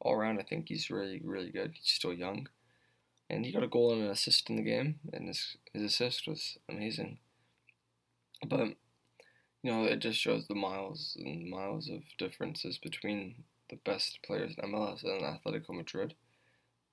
all 0.00 0.14
around, 0.14 0.38
I 0.38 0.42
think 0.42 0.68
he's 0.68 0.90
really, 0.90 1.20
really 1.24 1.50
good. 1.50 1.72
He's 1.74 1.92
still 1.92 2.12
young. 2.12 2.48
And 3.28 3.44
he 3.44 3.52
got 3.52 3.64
a 3.64 3.68
goal 3.68 3.92
and 3.92 4.02
an 4.02 4.10
assist 4.10 4.48
in 4.48 4.56
the 4.56 4.62
game, 4.62 5.00
and 5.12 5.26
his, 5.26 5.56
his 5.72 5.82
assist 5.82 6.28
was 6.28 6.58
amazing. 6.68 7.18
But, 8.46 8.68
you 9.62 9.72
know, 9.72 9.84
it 9.84 9.98
just 9.98 10.20
shows 10.20 10.46
the 10.46 10.54
miles 10.54 11.16
and 11.18 11.50
miles 11.50 11.88
of 11.88 12.02
differences 12.18 12.78
between 12.78 13.44
the 13.68 13.76
best 13.84 14.20
players 14.24 14.54
in 14.56 14.70
MLS 14.70 15.02
and 15.02 15.22
Atletico 15.22 15.70
Madrid. 15.70 16.14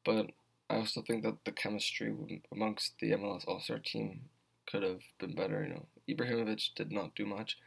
But 0.03 0.31
I 0.69 0.77
also 0.77 1.03
think 1.03 1.23
that 1.23 1.45
the 1.45 1.51
chemistry 1.51 2.41
amongst 2.51 2.93
the 2.99 3.11
MLS 3.11 3.47
All 3.47 3.59
Star 3.59 3.77
team 3.77 4.21
could 4.65 4.81
have 4.81 5.01
been 5.19 5.35
better. 5.35 5.63
You 5.63 5.75
know, 5.75 5.85
Ibrahimovic 6.09 6.69
did 6.75 6.91
not 6.91 7.15
do 7.15 7.27
much. 7.27 7.57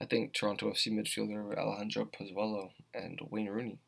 I 0.00 0.06
think 0.06 0.32
Toronto 0.32 0.70
FC 0.70 0.88
midfielder 0.88 1.56
Alejandro 1.56 2.04
Pozuelo 2.06 2.70
and 2.94 3.20
Wayne 3.30 3.48
Rooney 3.48 3.78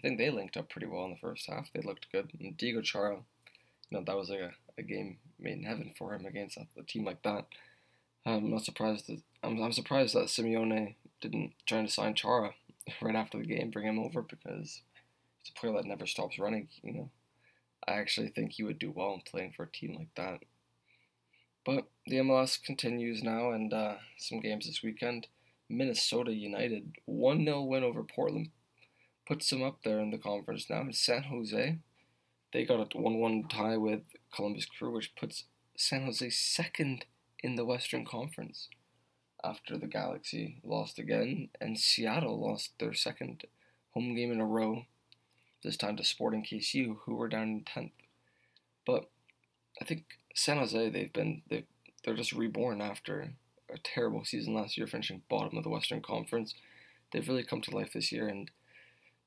I 0.00 0.08
think 0.08 0.16
they 0.16 0.30
linked 0.30 0.56
up 0.56 0.70
pretty 0.70 0.86
well 0.86 1.04
in 1.04 1.10
the 1.10 1.18
first 1.18 1.46
half. 1.46 1.68
They 1.74 1.82
looked 1.82 2.10
good. 2.10 2.30
And 2.40 2.56
Diego 2.56 2.80
Chara, 2.80 3.16
you 3.16 3.98
know, 3.98 4.02
that 4.02 4.16
was 4.16 4.30
like 4.30 4.40
a, 4.40 4.52
a 4.78 4.82
game 4.82 5.18
made 5.38 5.58
in 5.58 5.64
heaven 5.64 5.92
for 5.98 6.14
him 6.14 6.24
against 6.24 6.56
a, 6.56 6.66
a 6.78 6.82
team 6.84 7.04
like 7.04 7.22
that. 7.22 7.44
I'm 8.24 8.50
not 8.50 8.64
surprised 8.64 9.08
that 9.08 9.20
I'm, 9.42 9.62
I'm 9.62 9.72
surprised 9.72 10.14
that 10.14 10.28
Simeone 10.28 10.94
didn't 11.20 11.52
try 11.66 11.82
to 11.82 11.88
sign 11.88 12.14
Chara 12.14 12.54
right 13.02 13.14
after 13.14 13.36
the 13.36 13.44
game, 13.44 13.70
bring 13.70 13.86
him 13.86 13.98
over 13.98 14.22
because 14.22 14.80
he's 15.42 15.52
a 15.54 15.60
player 15.60 15.74
that 15.74 15.84
never 15.84 16.06
stops 16.06 16.38
running. 16.38 16.68
You 16.82 16.94
know, 16.94 17.10
I 17.86 17.92
actually 17.92 18.28
think 18.28 18.52
he 18.52 18.62
would 18.62 18.78
do 18.78 18.90
well 18.90 19.12
in 19.12 19.20
playing 19.20 19.52
for 19.54 19.64
a 19.64 19.70
team 19.70 19.96
like 19.96 20.14
that. 20.14 20.40
But 21.66 21.88
the 22.06 22.16
MLS 22.16 22.62
continues 22.62 23.22
now, 23.22 23.50
and 23.50 23.70
uh, 23.74 23.96
some 24.16 24.40
games 24.40 24.66
this 24.66 24.82
weekend. 24.82 25.26
Minnesota 25.70 26.32
United 26.32 26.96
1 27.06 27.44
0 27.44 27.62
win 27.62 27.84
over 27.84 28.02
Portland 28.02 28.50
puts 29.26 29.48
them 29.48 29.62
up 29.62 29.78
there 29.84 30.00
in 30.00 30.10
the 30.10 30.18
conference 30.18 30.68
now. 30.68 30.84
San 30.90 31.22
Jose, 31.24 31.78
they 32.52 32.64
got 32.64 32.94
a 32.94 32.98
1 32.98 33.18
1 33.18 33.44
tie 33.48 33.76
with 33.76 34.02
Columbus 34.34 34.66
Crew, 34.66 34.92
which 34.92 35.14
puts 35.14 35.44
San 35.76 36.04
Jose 36.04 36.28
second 36.30 37.04
in 37.42 37.54
the 37.54 37.64
Western 37.64 38.04
Conference 38.04 38.68
after 39.42 39.78
the 39.78 39.86
Galaxy 39.86 40.60
lost 40.62 40.98
again, 40.98 41.48
and 41.60 41.78
Seattle 41.78 42.38
lost 42.38 42.72
their 42.78 42.92
second 42.92 43.44
home 43.92 44.14
game 44.14 44.32
in 44.32 44.40
a 44.40 44.46
row, 44.46 44.84
this 45.62 45.76
time 45.76 45.96
to 45.96 46.04
Sporting 46.04 46.44
KC, 46.44 46.96
who 47.04 47.14
were 47.14 47.28
down 47.28 47.48
in 47.48 47.64
10th. 47.64 47.92
But 48.84 49.08
I 49.80 49.84
think 49.84 50.04
San 50.34 50.58
Jose, 50.58 50.90
they've 50.90 51.12
been, 51.12 51.42
they 51.48 51.64
they're 52.04 52.14
just 52.14 52.32
reborn 52.32 52.80
after 52.80 53.34
a 53.72 53.78
terrible 53.78 54.24
season 54.24 54.54
last 54.54 54.76
year, 54.76 54.86
finishing 54.86 55.22
bottom 55.28 55.56
of 55.56 55.64
the 55.64 55.70
Western 55.70 56.02
Conference. 56.02 56.54
They've 57.12 57.26
really 57.26 57.42
come 57.42 57.60
to 57.62 57.76
life 57.76 57.92
this 57.92 58.12
year, 58.12 58.28
and 58.28 58.50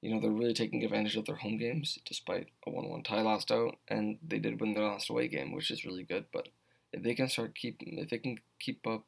you 0.01 0.13
know, 0.13 0.19
they're 0.19 0.31
really 0.31 0.53
taking 0.53 0.83
advantage 0.83 1.15
of 1.15 1.25
their 1.25 1.37
home 1.37 1.57
games 1.57 1.97
despite 2.05 2.47
a 2.67 2.69
1 2.69 2.89
1 2.89 3.03
tie 3.03 3.21
last 3.21 3.51
out, 3.51 3.77
and 3.87 4.17
they 4.25 4.39
did 4.39 4.59
win 4.59 4.73
their 4.73 4.83
last 4.83 5.09
away 5.09 5.27
game, 5.27 5.53
which 5.53 5.71
is 5.71 5.85
really 5.85 6.03
good. 6.03 6.25
But 6.33 6.49
if 6.91 7.03
they 7.03 7.15
can 7.15 7.29
start 7.29 7.55
keep, 7.55 7.77
if 7.81 8.09
they 8.09 8.17
can 8.17 8.37
keep 8.59 8.85
up 8.85 9.05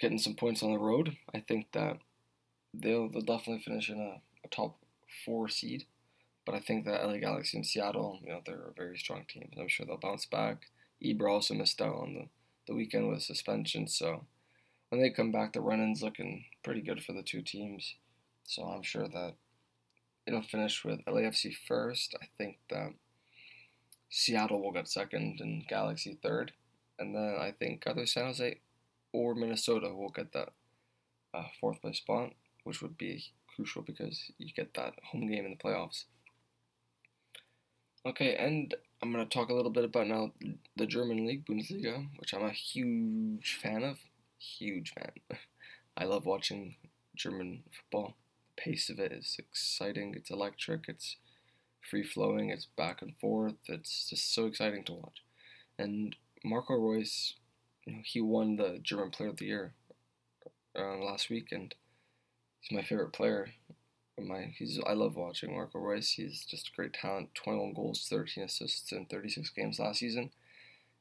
getting 0.00 0.18
some 0.18 0.34
points 0.34 0.62
on 0.62 0.72
the 0.72 0.78
road, 0.78 1.16
I 1.34 1.40
think 1.40 1.72
that 1.72 1.98
they'll, 2.72 3.08
they'll 3.08 3.20
definitely 3.20 3.62
finish 3.62 3.90
in 3.90 4.00
a, 4.00 4.20
a 4.44 4.48
top 4.48 4.78
four 5.24 5.48
seed. 5.48 5.84
But 6.46 6.54
I 6.54 6.60
think 6.60 6.86
that 6.86 7.06
LA 7.06 7.18
Galaxy 7.18 7.58
and 7.58 7.66
Seattle, 7.66 8.18
you 8.22 8.30
know, 8.30 8.40
they're 8.44 8.70
a 8.70 8.74
very 8.74 8.96
strong 8.96 9.24
team. 9.28 9.50
I'm 9.58 9.68
sure 9.68 9.84
they'll 9.84 9.98
bounce 9.98 10.24
back. 10.24 10.70
Ibra 11.04 11.30
also 11.30 11.54
missed 11.54 11.80
out 11.80 11.94
on 11.94 12.14
the, 12.14 12.28
the 12.70 12.76
weekend 12.76 13.10
with 13.10 13.20
suspension, 13.20 13.88
so 13.88 14.24
when 14.88 15.02
they 15.02 15.10
come 15.10 15.32
back, 15.32 15.52
the 15.52 15.60
run-in's 15.60 16.02
looking 16.02 16.44
pretty 16.62 16.80
good 16.80 17.02
for 17.02 17.12
the 17.12 17.22
two 17.22 17.42
teams. 17.42 17.96
So 18.46 18.62
I'm 18.62 18.82
sure 18.82 19.08
that 19.08 19.34
it'll 20.24 20.42
finish 20.42 20.84
with 20.84 21.04
LAFC 21.04 21.52
first. 21.66 22.14
I 22.22 22.26
think 22.38 22.58
that 22.70 22.92
Seattle 24.08 24.62
will 24.62 24.70
get 24.70 24.88
second 24.88 25.40
and 25.40 25.66
Galaxy 25.66 26.16
third. 26.22 26.52
And 26.98 27.14
then 27.14 27.36
I 27.40 27.52
think 27.58 27.82
either 27.86 28.06
San 28.06 28.26
Jose 28.26 28.60
or 29.12 29.34
Minnesota 29.34 29.88
will 29.88 30.10
get 30.10 30.32
that 30.32 30.50
uh, 31.34 31.44
fourth 31.60 31.80
place 31.80 31.98
spot, 31.98 32.34
which 32.62 32.82
would 32.82 32.96
be 32.96 33.24
crucial 33.56 33.82
because 33.82 34.30
you 34.38 34.52
get 34.54 34.74
that 34.74 34.94
home 35.10 35.28
game 35.28 35.44
in 35.44 35.52
the 35.52 35.68
playoffs. 35.68 36.04
Okay, 38.06 38.36
and 38.36 38.74
I'm 39.02 39.12
going 39.12 39.26
to 39.26 39.30
talk 39.38 39.48
a 39.48 39.54
little 39.54 39.70
bit 39.70 39.84
about 39.84 40.06
now 40.06 40.32
the 40.76 40.86
German 40.86 41.26
league, 41.26 41.46
Bundesliga, 41.46 42.06
which 42.18 42.34
I'm 42.34 42.44
a 42.44 42.50
huge 42.50 43.58
fan 43.62 43.82
of. 43.82 43.98
Huge 44.38 44.92
fan. 44.92 45.12
I 45.96 46.04
love 46.04 46.26
watching 46.26 46.76
German 47.16 47.62
football 47.72 48.16
The 48.56 48.62
pace 48.62 48.90
of 48.90 48.98
it 48.98 49.12
is 49.12 49.36
exciting. 49.38 50.14
It's 50.14 50.30
electric. 50.30 50.84
It's 50.88 51.16
free 51.90 52.04
flowing. 52.04 52.50
It's 52.50 52.66
back 52.66 53.02
and 53.02 53.16
forth. 53.20 53.56
It's 53.68 54.08
just 54.10 54.34
so 54.34 54.46
exciting 54.46 54.84
to 54.84 54.94
watch. 54.94 55.22
And 55.78 56.16
Marco 56.44 56.74
Reus, 56.74 57.34
you 57.86 57.94
know, 57.94 58.02
he 58.04 58.20
won 58.20 58.56
the 58.56 58.80
German 58.82 59.10
Player 59.10 59.30
of 59.30 59.36
the 59.38 59.46
Year 59.46 59.74
uh, 60.78 60.96
last 60.98 61.30
week, 61.30 61.48
and 61.52 61.74
he's 62.60 62.76
my 62.76 62.82
favorite 62.82 63.12
player. 63.12 63.50
My 64.20 64.54
he's 64.56 64.80
I 64.86 64.92
love 64.94 65.16
watching 65.16 65.54
Marco 65.54 65.78
Reus. 65.78 66.12
He's 66.12 66.44
just 66.44 66.68
a 66.68 66.72
great 66.76 66.92
talent. 66.92 67.34
21 67.34 67.72
goals, 67.74 68.06
13 68.08 68.44
assists 68.44 68.92
in 68.92 69.06
36 69.06 69.50
games 69.50 69.78
last 69.78 70.00
season, 70.00 70.30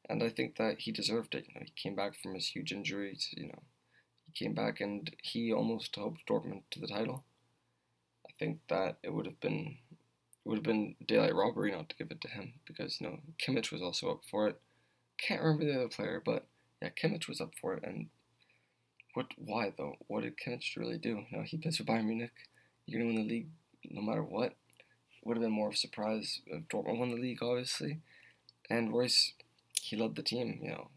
and 0.09 0.23
I 0.23 0.29
think 0.29 0.57
that 0.57 0.79
he 0.81 0.91
deserved 0.91 1.35
it. 1.35 1.47
You 1.47 1.55
know, 1.55 1.65
he 1.65 1.73
came 1.75 1.95
back 1.95 2.15
from 2.15 2.35
his 2.35 2.47
huge 2.47 2.71
injury. 2.71 3.15
To, 3.15 3.41
you 3.41 3.47
know, 3.47 3.63
he 4.25 4.45
came 4.45 4.53
back 4.55 4.81
and 4.81 5.15
he 5.21 5.53
almost 5.53 5.95
helped 5.95 6.27
Dortmund 6.27 6.63
to 6.71 6.79
the 6.79 6.88
title 6.88 7.23
I 8.27 8.31
think 8.39 8.59
that 8.69 8.97
it 9.03 9.13
would 9.13 9.25
have 9.25 9.39
been 9.41 9.77
it 9.91 10.47
would 10.49 10.57
have 10.57 10.63
been 10.63 10.95
daylight 11.05 11.35
robbery 11.35 11.71
not 11.71 11.89
to 11.89 11.95
give 11.97 12.11
it 12.11 12.21
to 12.21 12.29
him 12.29 12.53
because 12.65 12.99
you 13.01 13.07
know 13.07 13.19
Kimmich 13.38 13.71
was 13.71 13.81
also 13.81 14.11
up 14.11 14.21
for 14.29 14.47
it. 14.47 14.59
Can't 15.17 15.41
remember 15.41 15.65
the 15.65 15.75
other 15.75 15.89
player, 15.89 16.21
but 16.23 16.47
yeah, 16.81 16.89
Kimmich 16.89 17.27
was 17.27 17.41
up 17.41 17.53
for 17.59 17.73
it. 17.75 17.83
And 17.83 18.09
what? 19.13 19.27
Why 19.38 19.73
though? 19.77 19.97
What 20.07 20.23
did 20.23 20.38
Kimmich 20.38 20.77
really 20.77 20.97
do? 20.97 21.25
You 21.29 21.38
know, 21.38 21.43
he 21.43 21.57
plays 21.57 21.77
for 21.77 21.83
Bayern 21.83 22.05
Munich. 22.05 22.31
You're 22.89 23.01
gonna 23.01 23.13
win 23.13 23.27
the 23.27 23.34
league 23.34 23.48
no 23.89 24.01
matter 24.01 24.24
what. 24.24 24.53
Would 25.24 25.38
have 25.38 25.43
been 25.43 25.51
more 25.51 25.67
of 25.67 25.75
a 25.75 25.77
surprise 25.77 26.41
if 26.48 26.67
Dortmund 26.69 26.98
won 26.98 27.10
the 27.12 27.17
league, 27.17 27.43
obviously. 27.43 28.00
And 28.69 28.93
Reus, 28.93 29.34
he 29.81 29.96
led 29.96 30.15
the 30.15 30.24
team. 30.24 30.60
You 30.62 30.69
know, 30.69 30.88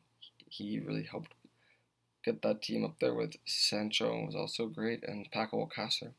he 0.49 0.79
really 0.79 1.03
helped 1.03 1.35
get 2.25 2.43
that 2.43 2.63
team 2.63 2.85
up 2.85 2.99
there 3.01 3.15
with 3.15 3.35
Sancho 3.45 4.25
was 4.25 4.35
also 4.35 4.67
great 4.67 5.03
and 5.05 5.31
Paco 5.31 5.67
Alcácer. 5.67 6.13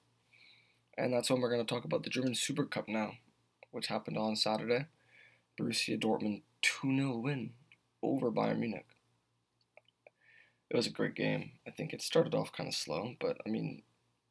And 0.98 1.14
that's 1.14 1.30
when 1.30 1.42
we're 1.42 1.50
going 1.50 1.66
to 1.66 1.74
talk 1.74 1.86
about 1.86 2.04
the 2.04 2.10
German 2.10 2.36
Super 2.36 2.66
Cup 2.66 2.88
now, 2.88 3.14
which 3.72 3.88
happened 3.88 4.18
on 4.18 4.36
Saturday. 4.36 4.86
Borussia 5.60 6.00
Dortmund 6.00 6.42
2 6.62 6.96
0 6.96 7.18
win 7.18 7.52
over 8.02 8.32
Bayern 8.32 8.60
Munich. 8.60 8.86
It 10.70 10.76
was 10.76 10.88
a 10.88 10.92
great 10.92 11.16
game. 11.16 11.52
I 11.68 11.72
think 11.72 11.94
it 11.94 12.02
started 12.02 12.36
off 12.36 12.52
kind 12.52 12.68
of 12.68 12.76
slow, 12.76 13.16
but 13.20 13.38
I 13.46 13.50
mean, 13.50 13.84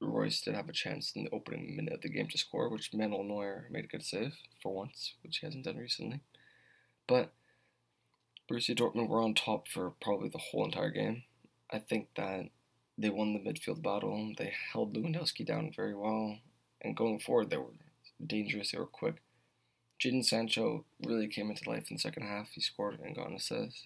Reus 0.02 0.40
did 0.40 0.54
have 0.54 0.68
a 0.68 0.72
chance 0.72 1.12
in 1.14 1.24
the 1.24 1.30
opening 1.30 1.76
minute 1.76 1.94
of 1.94 2.00
the 2.00 2.08
game 2.08 2.28
to 2.28 2.38
score, 2.38 2.68
which 2.68 2.92
Manuel 2.92 3.22
Neuer 3.22 3.66
made 3.70 3.84
a 3.84 3.88
good 3.88 4.04
save 4.04 4.34
for 4.62 4.74
once, 4.74 5.14
which 5.22 5.38
he 5.38 5.46
hasn't 5.46 5.64
done 5.64 5.76
recently. 5.76 6.20
But 7.06 7.32
Borussia 8.50 8.76
Dortmund 8.76 9.08
were 9.08 9.22
on 9.22 9.34
top 9.34 9.68
for 9.68 9.90
probably 10.00 10.28
the 10.28 10.38
whole 10.38 10.64
entire 10.64 10.90
game. 10.90 11.22
I 11.70 11.78
think 11.78 12.08
that 12.16 12.48
they 12.98 13.10
won 13.10 13.32
the 13.32 13.38
midfield 13.38 13.82
battle. 13.82 14.32
They 14.36 14.52
held 14.72 14.94
Lewandowski 14.94 15.46
down 15.46 15.72
very 15.74 15.94
well, 15.94 16.38
and 16.82 16.96
going 16.96 17.18
forward, 17.18 17.50
they 17.50 17.56
were 17.56 17.72
dangerous. 18.24 18.72
They 18.72 18.78
were 18.78 18.86
quick. 18.86 19.16
Jadon 20.00 20.24
Sancho 20.24 20.84
really 21.04 21.28
came 21.28 21.48
into 21.48 21.68
life 21.68 21.90
in 21.90 21.96
the 21.96 22.00
second 22.00 22.24
half. 22.24 22.50
He 22.52 22.60
scored 22.60 22.98
and 23.00 23.14
got 23.14 23.28
an 23.28 23.36
assist, 23.36 23.84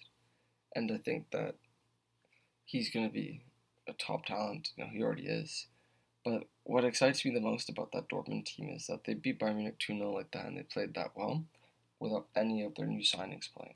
and 0.75 0.91
I 0.91 0.97
think 0.97 1.31
that 1.31 1.55
he's 2.65 2.89
going 2.89 3.07
to 3.07 3.13
be 3.13 3.41
a 3.87 3.93
top 3.93 4.25
talent. 4.25 4.71
You 4.75 4.83
know, 4.83 4.89
he 4.91 5.01
already 5.01 5.27
is. 5.27 5.67
But 6.27 6.43
what 6.65 6.83
excites 6.83 7.23
me 7.23 7.33
the 7.33 7.39
most 7.39 7.69
about 7.69 7.93
that 7.93 8.09
Dortmund 8.09 8.47
team 8.47 8.67
is 8.75 8.87
that 8.87 9.05
they 9.05 9.13
beat 9.13 9.39
Bayern 9.39 9.55
Munich 9.55 9.79
2 9.79 9.97
0 9.97 10.11
like 10.11 10.29
that, 10.31 10.45
and 10.45 10.57
they 10.57 10.63
played 10.63 10.93
that 10.95 11.11
well 11.15 11.45
without 12.01 12.27
any 12.35 12.63
of 12.63 12.75
their 12.75 12.85
new 12.85 12.99
signings 12.99 13.49
playing. 13.49 13.75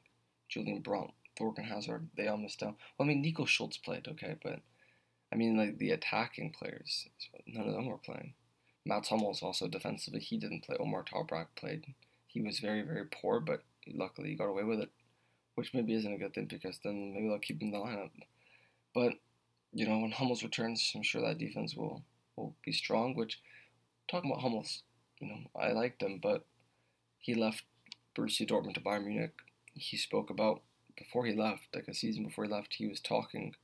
Julian 0.50 0.82
Brandt, 0.82 1.12
Thorgan 1.40 1.64
Hazard, 1.64 2.10
they 2.18 2.28
all 2.28 2.36
missed 2.36 2.62
out. 2.62 2.76
Well, 2.98 3.06
I 3.06 3.08
mean, 3.08 3.22
Nico 3.22 3.46
Schulz 3.46 3.78
played, 3.78 4.06
okay, 4.06 4.36
but 4.44 4.60
I 5.32 5.38
mean, 5.38 5.56
like 5.56 5.78
the 5.78 5.92
attacking 5.92 6.52
players, 6.52 7.08
none 7.48 7.70
of 7.70 7.74
them 7.74 7.86
were 7.86 7.98
playing. 7.98 8.34
Mats 8.86 9.08
Hummels 9.08 9.42
also 9.42 9.70
defensively, 9.70 10.20
he 10.20 10.36
didn't 10.36 10.66
play. 10.66 10.76
Omar 10.78 11.06
Toprak 11.06 11.48
played. 11.56 11.86
He 12.28 12.42
was 12.42 12.60
very, 12.60 12.82
very 12.82 13.06
poor, 13.06 13.40
but 13.40 13.64
luckily 13.88 14.32
he 14.32 14.36
got 14.36 14.50
away 14.50 14.66
with 14.66 14.82
it, 14.82 14.90
which 15.56 15.74
maybe 15.74 15.94
isn't 15.94 16.14
a 16.14 16.18
good 16.18 16.34
thing 16.34 16.48
because 16.48 16.80
then 16.84 17.14
maybe 17.14 17.30
they'll 17.30 17.40
keep 17.40 17.62
him 17.62 17.70
in 17.70 17.72
the 17.72 17.78
lineup. 17.78 18.10
But, 18.94 19.14
you 19.72 19.88
know, 19.88 20.00
when 20.00 20.12
Hummels 20.12 20.44
returns, 20.44 20.92
I'm 20.94 21.02
sure 21.02 21.22
that 21.22 21.38
defense 21.38 21.78
will, 21.78 22.04
will 22.36 22.56
be 22.66 22.72
strong, 22.72 23.16
which, 23.16 23.42
talking 24.10 24.32
about 24.32 24.42
Hummels, 24.42 24.84
you 25.20 25.28
know, 25.28 25.40
I 25.60 25.72
liked 25.72 26.02
him, 26.02 26.20
but 26.22 26.46
he 27.20 27.36
left 27.36 27.64
Borussia 28.16 28.48
Dortmund 28.48 28.76
to 28.76 28.82
Bayern 28.82 29.06
Munich. 29.06 29.34
He 29.74 29.98
spoke 29.98 30.30
about, 30.30 30.62
before 30.98 31.26
he 31.26 31.34
left, 31.34 31.68
like 31.74 31.88
a 31.88 31.94
season 31.94 32.26
before 32.26 32.46
he 32.46 32.52
left, 32.52 32.76
he 32.76 32.88
was 32.88 33.00
talking 33.00 33.56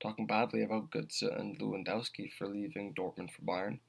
talking 0.00 0.26
badly 0.26 0.62
about 0.62 0.90
Götze 0.90 1.38
and 1.38 1.58
Lewandowski 1.58 2.32
for 2.32 2.48
leaving 2.48 2.94
Dortmund 2.94 3.30
for 3.32 3.42
Bayern. 3.42 3.80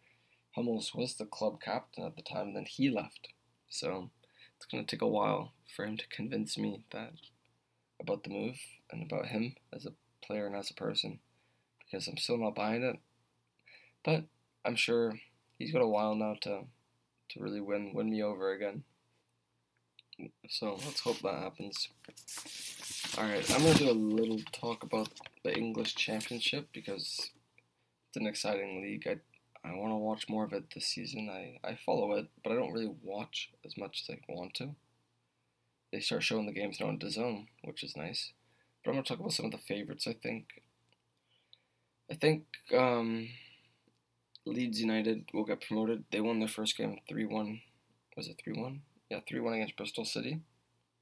Hummels 0.56 0.94
was 0.94 1.16
the 1.16 1.26
club 1.26 1.62
captain 1.62 2.04
at 2.04 2.18
the 2.18 2.22
time, 2.22 2.54
then 2.54 2.66
he 2.66 2.90
left. 2.90 3.30
So 3.70 4.10
it's 4.58 4.66
going 4.66 4.86
to 4.86 4.96
take 4.96 5.02
a 5.02 5.08
while 5.08 5.54
for 5.74 5.86
him 5.86 5.96
to 5.96 6.08
convince 6.10 6.58
me 6.58 6.84
that 6.92 7.14
about 8.02 8.24
the 8.24 8.30
move 8.30 8.58
and 8.92 9.04
about 9.04 9.28
him 9.28 9.56
as 9.74 9.86
a 9.86 9.94
player 10.26 10.46
and 10.48 10.56
as 10.56 10.70
a 10.70 10.74
person 10.74 11.20
because 11.80 12.08
I'm 12.08 12.18
still 12.18 12.38
not 12.38 12.56
buying 12.56 12.84
it. 12.84 12.98
But 14.03 14.25
I'm 14.65 14.75
sure 14.75 15.13
he's 15.58 15.72
got 15.72 15.81
a 15.81 15.88
while 15.88 16.15
now 16.15 16.36
to 16.41 16.63
to 17.29 17.39
really 17.39 17.62
win 17.62 17.93
win 17.93 18.10
me 18.10 18.24
over 18.24 18.51
again. 18.51 18.84
So 20.50 20.74
let's 20.86 21.00
hope 21.00 21.20
that 21.22 21.39
happens. 21.39 21.88
Alright, 23.17 23.50
I'm 23.51 23.63
gonna 23.63 23.77
do 23.77 23.89
a 23.89 23.93
little 23.93 24.39
talk 24.51 24.84
about 24.84 25.10
the 25.43 25.55
English 25.55 25.96
Championship 25.96 26.70
because 26.74 27.31
it's 28.08 28.17
an 28.17 28.27
exciting 28.27 28.81
league. 28.81 29.08
I 29.08 29.17
I 29.63 29.75
want 29.75 29.91
to 29.91 29.98
watch 29.98 30.27
more 30.27 30.43
of 30.43 30.53
it 30.53 30.74
this 30.74 30.88
season. 30.88 31.29
I, 31.29 31.60
I 31.67 31.77
follow 31.86 32.13
it, 32.13 32.27
but 32.43 32.51
I 32.51 32.55
don't 32.55 32.74
really 32.74 32.94
watch 33.03 33.51
as 33.64 33.77
much 33.77 34.01
as 34.01 34.16
I 34.16 34.33
want 34.33 34.55
to. 34.55 34.75
They 35.92 36.00
start 36.00 36.24
showing 36.24 36.48
the 36.48 36.51
games 36.51 36.79
now 36.79 36.87
on 36.87 36.98
DAZN, 36.98 37.48
which 37.64 37.83
is 37.83 37.96
nice. 37.96 38.31
But 38.83 38.92
I'm 38.92 39.03
to 39.03 39.07
talk 39.07 39.20
about 39.20 39.33
some 39.33 39.46
of 39.46 39.51
the 39.51 39.57
favorites, 39.59 40.07
I 40.07 40.14
think. 40.14 40.64
I 42.09 42.16
think 42.16 42.46
um, 42.75 43.29
Leeds 44.46 44.82
United 44.82 45.30
will 45.34 45.44
get 45.44 45.62
promoted. 45.62 46.06
They 46.12 46.22
won 46.22 46.40
their 46.40 46.48
first 46.48 46.77
game 46.77 47.00
3 47.08 47.25
1. 47.25 47.62
Was 48.18 48.27
it 48.27 48.42
3 48.44 48.54
1? 48.54 48.82
Yeah, 49.10 49.20
3 49.27 49.40
1 49.40 49.54
against 49.54 49.77
Bristol 49.77 50.06
City 50.06 50.42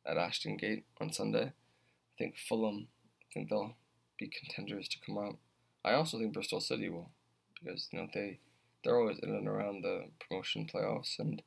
at 0.06 0.18
Ashton 0.18 0.58
Gate 0.58 0.86
on 1.00 1.12
Sunday. 1.12 1.46
I 1.46 2.16
think 2.18 2.36
Fulham, 2.38 2.88
I 3.22 3.26
think 3.34 3.50
they'll 3.50 3.76
be 4.18 4.30
contenders 4.30 4.88
to 4.90 4.98
come 5.06 5.18
out. 5.18 5.38
I 5.86 5.94
also 5.94 6.20
think 6.20 6.34
Bristol 6.34 6.60
City 6.60 6.90
will 6.90 7.12
because 7.62 7.88
you 7.92 8.00
know 8.00 8.08
they 8.14 8.40
they're 8.84 8.98
always 8.98 9.20
in 9.20 9.30
and 9.30 9.48
around 9.48 9.84
the 9.84 10.06
promotion 10.20 10.68
playoffs 10.74 11.20
and 11.20 11.42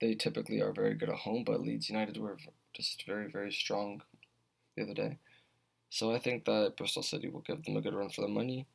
they 0.00 0.14
typically 0.14 0.60
are 0.60 0.72
very 0.72 0.94
good 0.94 1.08
at 1.08 1.16
home 1.16 1.42
but 1.44 1.60
Leeds 1.60 1.88
United 1.88 2.16
were 2.16 2.36
just 2.74 3.04
very 3.06 3.30
very 3.30 3.50
strong 3.50 4.02
the 4.76 4.82
other 4.82 4.94
day 4.94 5.18
so 5.90 6.12
I 6.12 6.18
think 6.18 6.44
that 6.44 6.76
Bristol 6.76 7.02
City 7.02 7.28
will 7.28 7.40
give 7.40 7.64
them 7.64 7.76
a 7.76 7.80
good 7.80 7.94
run 7.94 8.10
for 8.10 8.22
the 8.22 8.28
money. 8.28 8.66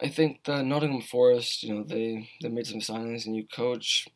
I 0.00 0.08
think 0.08 0.44
that 0.44 0.64
Nottingham 0.64 1.02
Forest, 1.02 1.64
you 1.64 1.74
know, 1.74 1.82
they, 1.82 2.30
they 2.40 2.48
made 2.48 2.66
some 2.66 2.80
signings, 2.80 3.26
a 3.26 3.30
new 3.30 3.46
coach. 3.46 4.06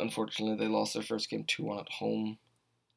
Unfortunately, 0.00 0.56
they 0.56 0.70
lost 0.70 0.94
their 0.94 1.02
first 1.02 1.28
game 1.28 1.44
2 1.46 1.62
1 1.62 1.78
at 1.80 1.92
home 1.92 2.38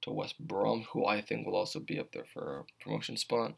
to 0.01 0.11
West 0.11 0.39
Brom, 0.39 0.85
who 0.93 1.05
I 1.05 1.21
think 1.21 1.45
will 1.45 1.55
also 1.55 1.79
be 1.79 1.99
up 1.99 2.11
there 2.13 2.25
for 2.33 2.59
a 2.59 2.83
promotion 2.83 3.17
spot. 3.17 3.55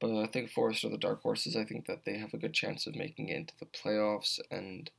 But 0.00 0.22
I 0.22 0.26
think 0.26 0.50
Forest 0.50 0.84
are 0.84 0.90
the 0.90 0.98
dark 0.98 1.22
horses. 1.22 1.56
I 1.56 1.64
think 1.64 1.86
that 1.86 2.04
they 2.04 2.18
have 2.18 2.34
a 2.34 2.38
good 2.38 2.52
chance 2.52 2.86
of 2.86 2.94
making 2.94 3.28
it 3.30 3.36
into 3.36 3.54
the 3.58 3.66
playoffs, 3.66 4.38
and 4.50 4.90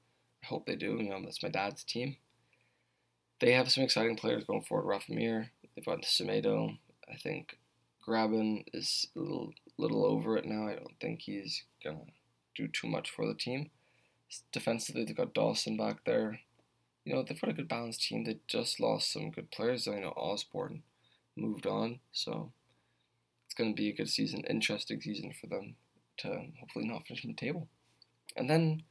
I 0.43 0.47
hope 0.47 0.65
they 0.65 0.75
do. 0.75 0.97
You 0.97 1.09
know, 1.09 1.21
that's 1.23 1.43
my 1.43 1.49
dad's 1.49 1.83
team. 1.83 2.17
They 3.39 3.53
have 3.53 3.71
some 3.71 3.83
exciting 3.83 4.17
players 4.17 4.43
going 4.43 4.63
forward. 4.63 4.87
Rafa 4.87 5.13
Mir, 5.13 5.51
they've 5.75 5.85
got 5.85 6.01
Semedo. 6.01 6.77
I 7.09 7.15
think 7.15 7.57
Grabban 8.05 8.65
is 8.73 9.07
a 9.15 9.19
little, 9.19 9.53
little 9.77 10.05
over 10.05 10.35
it 10.35 10.45
now. 10.45 10.67
I 10.67 10.75
don't 10.75 10.99
think 10.99 11.21
he's 11.21 11.63
gonna 11.83 11.99
do 12.59 12.67
too 12.67 12.87
much 12.87 13.09
for 13.09 13.25
the 13.25 13.33
team. 13.33 13.69
Defensively, 14.51 15.05
they've 15.05 15.15
got 15.15 15.33
Dawson 15.33 15.77
back 15.77 16.05
there. 16.05 16.39
You 17.05 17.15
know, 17.15 17.23
they've 17.23 17.39
got 17.39 17.49
a 17.49 17.53
good 17.53 17.67
balanced 17.67 18.03
team. 18.03 18.23
They 18.23 18.37
just 18.47 18.79
lost 18.79 19.11
some 19.11 19.31
good 19.31 19.51
players. 19.51 19.87
I 19.87 19.99
know 19.99 20.09
Osborn 20.09 20.83
moved 21.35 21.65
on, 21.65 21.99
so 22.11 22.51
it's 23.45 23.55
going 23.55 23.73
to 23.73 23.81
be 23.81 23.89
a 23.89 23.95
good 23.95 24.09
season, 24.09 24.43
interesting 24.47 25.01
season 25.01 25.33
for 25.39 25.47
them 25.47 25.75
to 26.17 26.45
hopefully 26.59 26.87
not 26.87 27.05
finish 27.07 27.23
in 27.23 27.31
the 27.31 27.35
table. 27.35 27.67
And 28.35 28.49
then 28.49 28.83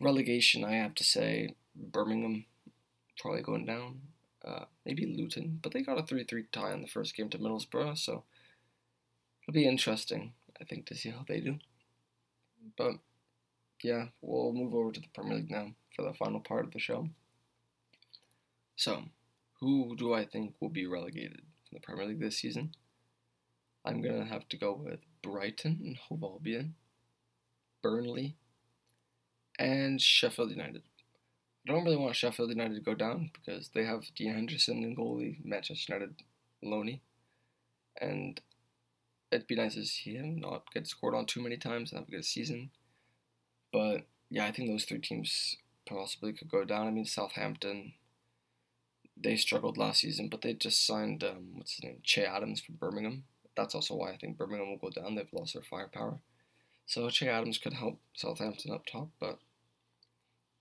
relegation, 0.00 0.64
I 0.64 0.74
have 0.76 0.94
to 0.94 1.04
say, 1.04 1.54
Birmingham 1.76 2.46
probably 3.20 3.42
going 3.42 3.66
down. 3.66 4.00
Uh, 4.44 4.64
maybe 4.84 5.06
Luton, 5.06 5.58
but 5.62 5.72
they 5.72 5.80
got 5.80 5.98
a 5.98 6.02
3 6.02 6.22
3 6.24 6.44
tie 6.52 6.72
in 6.72 6.82
the 6.82 6.86
first 6.86 7.16
game 7.16 7.30
to 7.30 7.38
Middlesbrough, 7.38 7.96
so 7.96 8.24
it'll 9.42 9.54
be 9.54 9.66
interesting, 9.66 10.34
I 10.60 10.64
think, 10.64 10.84
to 10.86 10.94
see 10.94 11.08
how 11.08 11.24
they 11.26 11.40
do. 11.40 11.58
But 12.76 12.94
yeah, 13.82 14.06
we'll 14.20 14.52
move 14.52 14.74
over 14.74 14.92
to 14.92 15.00
the 15.00 15.08
Premier 15.14 15.36
League 15.36 15.50
now 15.50 15.72
for 15.94 16.02
the 16.02 16.14
final 16.14 16.40
part 16.40 16.64
of 16.64 16.72
the 16.72 16.78
show. 16.78 17.08
So, 18.76 19.04
who 19.60 19.94
do 19.96 20.14
I 20.14 20.24
think 20.24 20.54
will 20.60 20.68
be 20.68 20.86
relegated 20.86 21.42
from 21.68 21.74
the 21.74 21.80
Premier 21.80 22.06
League 22.06 22.20
this 22.20 22.38
season? 22.38 22.74
I'm 23.84 24.00
going 24.00 24.18
to 24.18 24.24
have 24.32 24.48
to 24.48 24.56
go 24.56 24.72
with 24.72 25.00
Brighton 25.22 25.80
and 25.84 25.96
Hove 25.96 26.22
Albion, 26.22 26.74
Burnley, 27.82 28.36
and 29.58 30.00
Sheffield 30.00 30.50
United. 30.50 30.82
I 31.66 31.72
don't 31.72 31.84
really 31.84 31.96
want 31.96 32.16
Sheffield 32.16 32.50
United 32.50 32.74
to 32.74 32.80
go 32.80 32.94
down 32.94 33.30
because 33.32 33.68
they 33.68 33.84
have 33.84 34.04
Dean 34.16 34.34
Henderson 34.34 34.82
and 34.84 34.96
goalie 34.96 35.44
Manchester 35.44 35.94
United 35.94 36.14
Loney. 36.62 37.00
And 38.00 38.40
it'd 39.34 39.48
be 39.48 39.56
nice 39.56 39.74
to 39.74 39.84
see 39.84 40.14
him 40.14 40.38
not 40.38 40.72
get 40.72 40.86
scored 40.86 41.14
on 41.14 41.26
too 41.26 41.42
many 41.42 41.56
times 41.56 41.90
and 41.90 41.98
have 41.98 42.08
a 42.08 42.10
good 42.10 42.24
season. 42.24 42.70
But 43.72 44.06
yeah, 44.30 44.46
I 44.46 44.52
think 44.52 44.70
those 44.70 44.84
three 44.84 45.00
teams 45.00 45.56
possibly 45.86 46.32
could 46.32 46.48
go 46.48 46.64
down. 46.64 46.86
I 46.86 46.90
mean, 46.90 47.04
Southampton, 47.04 47.94
they 49.16 49.36
struggled 49.36 49.76
last 49.76 50.00
season, 50.00 50.28
but 50.28 50.42
they 50.42 50.54
just 50.54 50.86
signed, 50.86 51.24
um, 51.24 51.48
what's 51.54 51.74
his 51.74 51.84
name, 51.84 51.98
Che 52.04 52.24
Adams 52.24 52.60
from 52.60 52.76
Birmingham. 52.76 53.24
That's 53.56 53.74
also 53.74 53.96
why 53.96 54.12
I 54.12 54.16
think 54.16 54.38
Birmingham 54.38 54.70
will 54.70 54.90
go 54.90 54.90
down. 54.90 55.14
They've 55.14 55.26
lost 55.32 55.54
their 55.54 55.62
firepower. 55.62 56.18
So 56.86 57.10
Che 57.10 57.28
Adams 57.28 57.58
could 57.58 57.72
help 57.72 57.98
Southampton 58.14 58.72
up 58.72 58.86
top, 58.86 59.08
but 59.18 59.38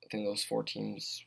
I 0.03 0.07
think 0.09 0.25
those 0.25 0.43
four 0.43 0.63
teams, 0.63 1.23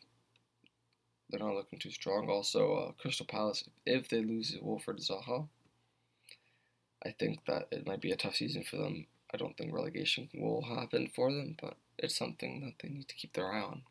they're 1.31 1.41
not 1.41 1.55
looking 1.55 1.79
too 1.79 1.91
strong. 1.91 2.29
Also, 2.29 2.75
uh, 2.75 2.93
Crystal 3.01 3.27
Palace, 3.27 3.65
if 3.85 4.09
they 4.09 4.23
lose 4.23 4.57
Wilfried 4.63 5.07
Zaha, 5.09 5.49
I 7.07 7.15
think 7.17 7.45
that 7.47 7.69
it 7.71 7.87
might 7.87 8.01
be 8.01 8.11
a 8.11 8.17
tough 8.17 8.35
season 8.35 8.65
for 8.69 8.79
them. 8.79 9.07
I 9.33 9.37
don't 9.37 9.57
think 9.57 9.73
relegation 9.73 10.29
will 10.35 10.63
happen 10.63 11.09
for 11.15 11.31
them, 11.31 11.57
but 11.61 11.75
it's 11.99 12.17
something 12.17 12.63
that 12.63 12.83
they 12.83 12.93
need 12.93 13.07
to 13.07 13.15
keep 13.15 13.33
their 13.33 13.53
eye 13.53 13.63
on. 13.63 13.83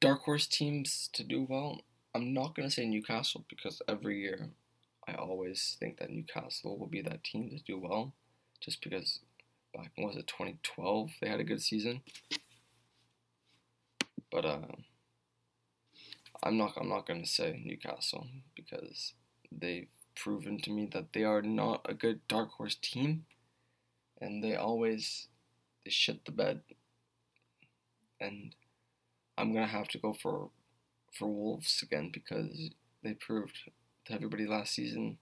Dark 0.00 0.22
horse 0.22 0.48
teams 0.48 1.08
to 1.12 1.22
do 1.22 1.46
well. 1.48 1.82
I'm 2.16 2.34
not 2.34 2.56
going 2.56 2.68
to 2.68 2.74
say 2.74 2.84
Newcastle 2.84 3.44
because 3.48 3.80
every 3.86 4.20
year 4.22 4.48
I 5.06 5.14
always 5.14 5.76
think 5.78 5.98
that 5.98 6.10
Newcastle 6.10 6.76
will 6.76 6.88
be 6.88 7.02
that 7.02 7.22
team 7.22 7.48
to 7.50 7.62
do 7.62 7.78
well, 7.78 8.12
just 8.60 8.82
because 8.82 9.20
back 9.72 9.92
was 9.96 10.16
it 10.16 10.26
2012 10.26 11.10
they 11.20 11.28
had 11.28 11.40
a 11.40 11.44
good 11.44 11.62
season. 11.62 12.00
But 14.32 14.44
uh, 14.44 14.66
I'm 16.42 16.56
not 16.56 16.72
I'm 16.76 16.88
not 16.88 17.06
gonna 17.06 17.26
say 17.26 17.62
Newcastle 17.64 18.26
because 18.56 19.14
they've 19.52 19.88
proven 20.14 20.58
to 20.62 20.70
me 20.70 20.88
that 20.92 21.12
they 21.12 21.24
are 21.24 21.42
not 21.42 21.86
a 21.88 21.94
good 21.94 22.26
dark 22.28 22.50
horse 22.52 22.76
team, 22.80 23.26
and 24.20 24.42
they 24.42 24.54
always 24.56 25.28
they 25.84 25.90
shit 25.90 26.24
the 26.24 26.32
bed. 26.32 26.62
And 28.20 28.54
I'm 29.36 29.52
gonna 29.52 29.66
have 29.66 29.88
to 29.88 29.98
go 29.98 30.12
for 30.12 30.50
for 31.12 31.28
Wolves 31.28 31.82
again 31.82 32.10
because 32.12 32.70
they 33.02 33.14
proved 33.14 33.70
to 34.06 34.12
everybody 34.12 34.46
last 34.46 34.74
season. 34.74 35.18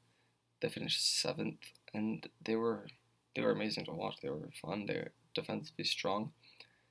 They 0.60 0.68
finished 0.68 1.20
seventh, 1.20 1.60
and 1.94 2.28
they 2.44 2.56
were 2.56 2.86
they 3.34 3.42
were 3.42 3.52
amazing 3.52 3.86
to 3.86 3.92
watch. 3.92 4.16
They 4.22 4.30
were 4.30 4.50
fun. 4.60 4.86
They're 4.86 5.12
defensively 5.34 5.84
strong. 5.84 6.32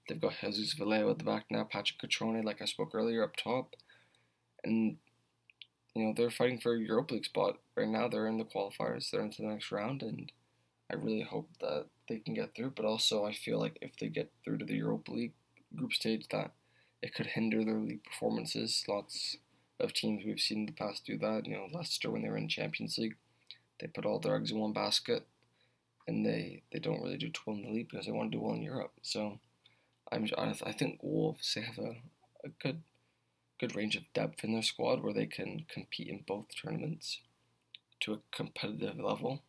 They've 0.08 0.20
got 0.20 0.34
Jesus 0.42 0.74
Vallejo 0.74 1.12
at 1.12 1.20
the 1.20 1.24
back 1.24 1.46
now, 1.50 1.64
Patrick 1.64 2.00
Cutrone, 2.00 2.44
like 2.44 2.62
I 2.62 2.66
spoke 2.66 2.94
earlier, 2.94 3.24
up 3.24 3.36
top, 3.36 3.76
and 4.64 4.98
you 5.96 6.04
know 6.04 6.14
they're 6.16 6.32
fighting 6.32 6.60
for 6.60 6.74
a 6.74 6.80
Europa 6.80 7.16
League 7.16 7.26
spot 7.26 7.58
right 7.76 7.88
now. 7.88 8.08
They're 8.08 8.28
in 8.28 8.38
the 8.38 8.46
qualifiers. 8.46 9.10
They're 9.10 9.22
into 9.22 9.42
the 9.42 9.50
next 9.50 9.72
round, 9.72 10.02
and 10.02 10.32
I 10.90 10.96
really 10.96 11.22
hope 11.22 11.50
that 11.60 11.88
they 12.08 12.20
can 12.20 12.34
get 12.34 12.56
through. 12.56 12.74
But 12.76 12.86
also, 12.86 13.26
I 13.26 13.34
feel 13.34 13.60
like 13.60 13.78
if 13.82 13.96
they 13.98 14.08
get 14.08 14.32
through 14.44 14.60
to 14.60 14.66
the 14.66 14.76
Europa 14.76 15.12
League 15.12 15.34
group 15.76 15.94
stage, 15.94 16.26
that 16.32 16.52
it 17.02 17.14
could 17.14 17.28
hinder 17.28 17.64
their 17.64 17.80
league 17.80 18.04
performances. 18.04 18.84
Lots 18.88 19.38
of 19.80 19.94
teams 19.94 20.24
we've 20.26 20.40
seen 20.40 20.60
in 20.60 20.66
the 20.68 20.72
past 20.72 21.06
do 21.06 21.18
that. 21.18 21.46
You 21.46 21.56
know, 21.56 21.68
Leicester 21.72 22.10
when 22.10 22.22
they 22.22 22.30
were 22.30 22.38
in 22.38 22.48
Champions 22.48 22.98
League, 22.98 23.16
they 23.80 23.88
put 23.88 24.06
all 24.06 24.20
their 24.20 24.36
eggs 24.36 24.52
in 24.52 24.60
one 24.60 24.74
basket, 24.74 25.26
and 26.08 26.26
they 26.26 26.64
they 26.72 26.80
don't 26.80 27.02
really 27.02 27.18
do 27.18 27.30
too 27.30 27.42
well 27.48 27.58
in 27.58 27.64
the 27.64 27.70
league 27.70 27.90
because 27.90 28.06
they 28.06 28.12
want 28.12 28.32
to 28.32 28.38
do 28.38 28.42
well 28.42 28.56
in 28.56 28.62
Europe. 28.62 28.94
So, 29.02 29.40
I'm 30.12 30.28
I 30.38 30.72
think 30.72 31.00
Wolves 31.02 31.54
they 31.54 31.62
have 31.62 31.80
a, 31.80 31.96
a 32.46 32.50
good 32.62 32.82
good 33.62 33.76
range 33.76 33.96
of 33.96 34.12
depth 34.14 34.44
in 34.44 34.54
their 34.54 34.62
squad 34.62 35.02
where 35.02 35.14
they 35.14 35.26
can 35.26 35.66
compete 35.74 36.10
in 36.10 36.24
both 36.28 36.48
tournaments 36.62 37.20
to 38.02 38.14
a 38.14 38.20
competitive 38.36 39.00
level. 39.00 39.44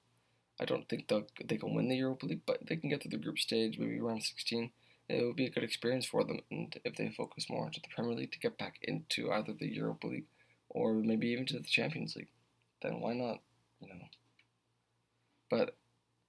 I 0.61 0.67
don't 0.67 0.89
think 0.89 1.09
they 1.09 1.25
they 1.45 1.57
can 1.57 1.75
win 1.75 1.89
the 1.89 1.97
Europa 1.97 2.27
League, 2.27 2.47
but 2.47 2.67
they 2.69 2.77
can 2.77 2.91
get 2.91 3.01
to 3.01 3.09
the 3.09 3.17
group 3.17 3.39
stage, 3.39 3.79
maybe 3.79 3.99
around 3.99 4.23
16 4.23 4.71
it 5.09 5.25
would 5.25 5.37
be 5.37 5.47
a 5.47 5.51
good 5.51 5.65
experience 5.65 6.07
for 6.07 6.25
them, 6.25 6.41
and 6.51 6.79
if 6.85 6.97
they 6.97 7.11
focus 7.11 7.51
more 7.51 7.67
into 7.67 7.81
the 7.81 7.95
Premier 7.95 8.15
League 8.15 8.33
to 8.33 8.39
get 8.39 8.59
back 8.59 8.79
into 8.83 9.31
either 9.33 9.53
the 9.53 9.69
Europa 9.69 10.07
League 10.07 10.27
or 10.69 10.95
maybe 10.95 11.29
even 11.29 11.47
to 11.47 11.59
the 11.59 11.65
Champions 11.65 12.17
League, 12.17 12.31
then 12.83 13.01
why 13.01 13.13
not? 13.13 13.41
You 13.81 13.89
know. 13.89 14.07
But 15.51 15.77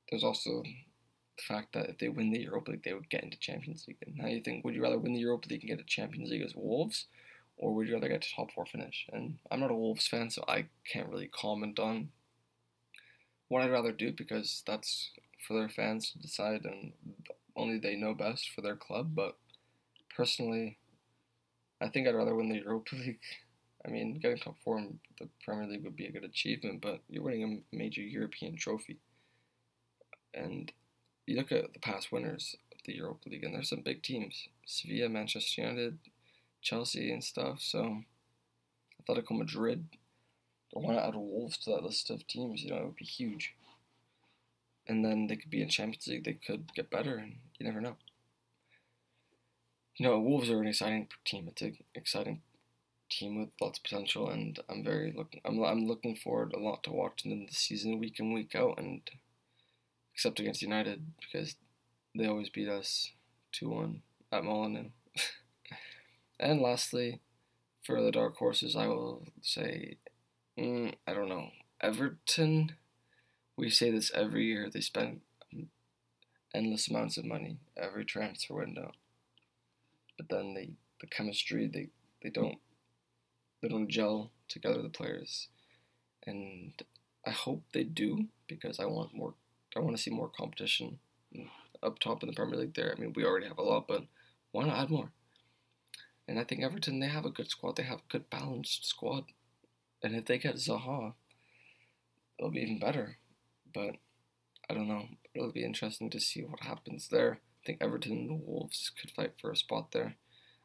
there's 0.09 0.23
also 0.23 0.63
the 0.63 1.43
fact 1.47 1.73
that 1.73 1.89
if 1.89 1.97
they 1.97 2.09
win 2.09 2.31
the 2.31 2.41
Europa 2.41 2.71
League, 2.71 2.83
they 2.83 2.93
would 2.93 3.09
get 3.09 3.23
into 3.23 3.37
Champions 3.39 3.85
League. 3.87 3.97
And 4.05 4.17
now 4.17 4.27
you 4.27 4.41
think, 4.41 4.65
would 4.65 4.75
you 4.75 4.83
rather 4.83 4.99
win 4.99 5.13
the 5.13 5.19
Europa 5.19 5.47
League 5.49 5.61
and 5.61 5.69
get 5.69 5.79
a 5.79 5.85
Champions 5.85 6.29
League 6.29 6.43
as 6.43 6.55
Wolves, 6.55 7.05
or 7.63 7.73
would 7.73 7.87
you 7.87 7.93
rather 7.93 8.09
get 8.09 8.25
a 8.25 8.35
top 8.35 8.51
four 8.51 8.65
finish? 8.65 9.07
And 9.13 9.37
I'm 9.49 9.61
not 9.61 9.71
a 9.71 9.75
Wolves 9.75 10.05
fan, 10.05 10.29
so 10.29 10.43
I 10.49 10.65
can't 10.91 11.07
really 11.07 11.29
comment 11.29 11.79
on 11.79 12.09
what 13.47 13.63
I'd 13.63 13.71
rather 13.71 13.93
do 13.93 14.11
because 14.11 14.63
that's 14.67 15.11
for 15.47 15.53
their 15.53 15.69
fans 15.69 16.11
to 16.11 16.19
decide, 16.19 16.65
and 16.65 16.91
only 17.55 17.79
they 17.79 17.95
know 17.95 18.13
best 18.13 18.49
for 18.53 18.59
their 18.59 18.75
club. 18.75 19.15
But 19.15 19.37
personally, 20.13 20.77
I 21.79 21.87
think 21.87 22.05
I'd 22.05 22.15
rather 22.15 22.35
win 22.35 22.49
the 22.49 22.59
Europa 22.59 22.95
League. 22.97 23.19
I 23.85 23.89
mean, 23.89 24.19
getting 24.19 24.39
top 24.39 24.55
four 24.63 24.77
in 24.77 24.99
the 25.19 25.29
Premier 25.45 25.67
League 25.67 25.85
would 25.85 25.95
be 25.95 26.07
a 26.07 26.11
good 26.11 26.25
achievement, 26.25 26.81
but 26.81 26.99
you're 27.07 27.23
winning 27.23 27.63
a 27.71 27.75
major 27.75 28.01
European 28.01 28.57
trophy. 28.57 28.97
And 30.33 30.69
you 31.25 31.37
look 31.37 31.53
at 31.53 31.71
the 31.71 31.79
past 31.79 32.11
winners 32.11 32.57
of 32.73 32.79
the 32.85 32.95
Europa 32.95 33.29
League, 33.29 33.45
and 33.45 33.55
there's 33.55 33.69
some 33.69 33.81
big 33.81 34.03
teams 34.03 34.49
Sevilla, 34.65 35.07
Manchester 35.07 35.61
United, 35.61 35.97
Chelsea, 36.63 37.11
and 37.11 37.23
stuff. 37.23 37.59
So 37.61 38.01
Atletico 39.01 39.37
Madrid, 39.37 39.85
I 40.75 40.79
want 40.79 40.97
to 40.97 41.05
add 41.05 41.15
Wolves 41.15 41.57
to 41.59 41.71
that 41.71 41.83
list 41.83 42.09
of 42.09 42.25
teams, 42.25 42.63
you 42.63 42.71
know, 42.71 42.77
it 42.77 42.85
would 42.85 42.95
be 42.95 43.05
huge 43.05 43.53
and 44.87 45.03
then 45.03 45.27
they 45.27 45.35
could 45.35 45.49
be 45.49 45.61
in 45.61 45.69
Champions 45.69 46.07
League. 46.07 46.25
They 46.25 46.33
could 46.33 46.73
get 46.73 46.89
better, 46.89 47.15
and 47.17 47.35
you 47.57 47.65
never 47.65 47.81
know. 47.81 47.95
You 49.97 50.07
know, 50.07 50.19
Wolves 50.19 50.49
are 50.49 50.61
an 50.61 50.67
exciting 50.67 51.07
team. 51.25 51.47
It's 51.47 51.61
an 51.61 51.77
exciting 51.95 52.41
team 53.09 53.39
with 53.39 53.49
lots 53.61 53.79
of 53.79 53.83
potential, 53.83 54.29
and 54.29 54.59
I'm 54.69 54.83
very 54.83 55.13
looking. 55.15 55.41
I'm 55.45 55.63
I'm 55.63 55.87
looking 55.87 56.15
forward 56.15 56.53
a 56.53 56.59
lot 56.59 56.83
to 56.83 56.91
watching 56.91 57.31
them 57.31 57.45
this 57.45 57.57
season, 57.57 57.99
week 57.99 58.19
in 58.19 58.33
week 58.33 58.55
out, 58.55 58.77
and 58.77 59.01
except 60.13 60.39
against 60.39 60.61
United 60.61 61.05
because 61.21 61.55
they 62.15 62.27
always 62.27 62.49
beat 62.49 62.69
us 62.69 63.11
two 63.51 63.69
one 63.69 64.01
at 64.31 64.43
Molineux. 64.43 64.89
And 66.39 66.61
lastly, 66.61 67.21
for 67.85 68.01
the 68.01 68.11
dark 68.11 68.37
horses, 68.37 68.75
I 68.75 68.87
will 68.87 69.25
say, 69.41 69.97
mm, 70.57 70.93
I 71.07 71.13
don't 71.13 71.29
know, 71.29 71.49
Everton 71.81 72.73
we 73.57 73.69
say 73.69 73.91
this 73.91 74.11
every 74.13 74.45
year. 74.45 74.69
They 74.69 74.81
spend 74.81 75.21
endless 76.53 76.87
amounts 76.87 77.17
of 77.17 77.25
money 77.25 77.57
every 77.77 78.05
transfer 78.05 78.55
window, 78.55 78.91
but 80.17 80.29
then 80.29 80.53
they 80.53 80.71
the 81.01 81.07
chemistry 81.07 81.67
they 81.67 81.89
they 82.21 82.29
don't 82.29 82.57
they 83.61 83.67
don't 83.67 83.87
gel 83.89 84.31
together 84.47 84.81
the 84.81 84.89
players, 84.89 85.47
and 86.27 86.73
I 87.25 87.31
hope 87.31 87.63
they 87.73 87.83
do 87.83 88.27
because 88.47 88.79
I 88.79 88.85
want 88.85 89.15
more. 89.15 89.33
I 89.75 89.79
want 89.79 89.95
to 89.95 90.01
see 90.01 90.11
more 90.11 90.29
competition 90.29 90.99
up 91.81 91.99
top 91.99 92.21
in 92.21 92.29
the 92.29 92.35
Premier 92.35 92.59
League. 92.59 92.75
There, 92.75 92.93
I 92.95 92.99
mean, 92.99 93.13
we 93.15 93.25
already 93.25 93.47
have 93.47 93.57
a 93.57 93.63
lot, 93.63 93.87
but 93.87 94.03
why 94.51 94.65
not 94.65 94.77
add 94.77 94.91
more? 94.91 95.11
And 96.27 96.39
I 96.39 96.43
think 96.43 96.63
Everton 96.63 96.99
they 96.99 97.07
have 97.07 97.25
a 97.25 97.29
good 97.29 97.49
squad. 97.49 97.75
They 97.75 97.83
have 97.83 97.99
a 97.99 98.11
good 98.11 98.29
balanced 98.29 98.85
squad, 98.85 99.25
and 100.01 100.15
if 100.15 100.25
they 100.25 100.37
get 100.37 100.55
Zaha, 100.55 101.13
it'll 102.39 102.51
be 102.51 102.61
even 102.61 102.79
better. 102.79 103.17
But 103.73 103.95
I 104.69 104.73
don't 104.73 104.87
know. 104.87 105.07
It'll 105.33 105.51
be 105.51 105.65
interesting 105.65 106.09
to 106.11 106.19
see 106.19 106.41
what 106.41 106.61
happens 106.61 107.09
there. 107.09 107.39
I 107.63 107.65
think 107.65 107.79
Everton 107.81 108.11
and 108.11 108.29
the 108.29 108.33
Wolves 108.33 108.91
could 108.99 109.11
fight 109.11 109.33
for 109.39 109.51
a 109.51 109.57
spot 109.57 109.91
there. 109.91 110.15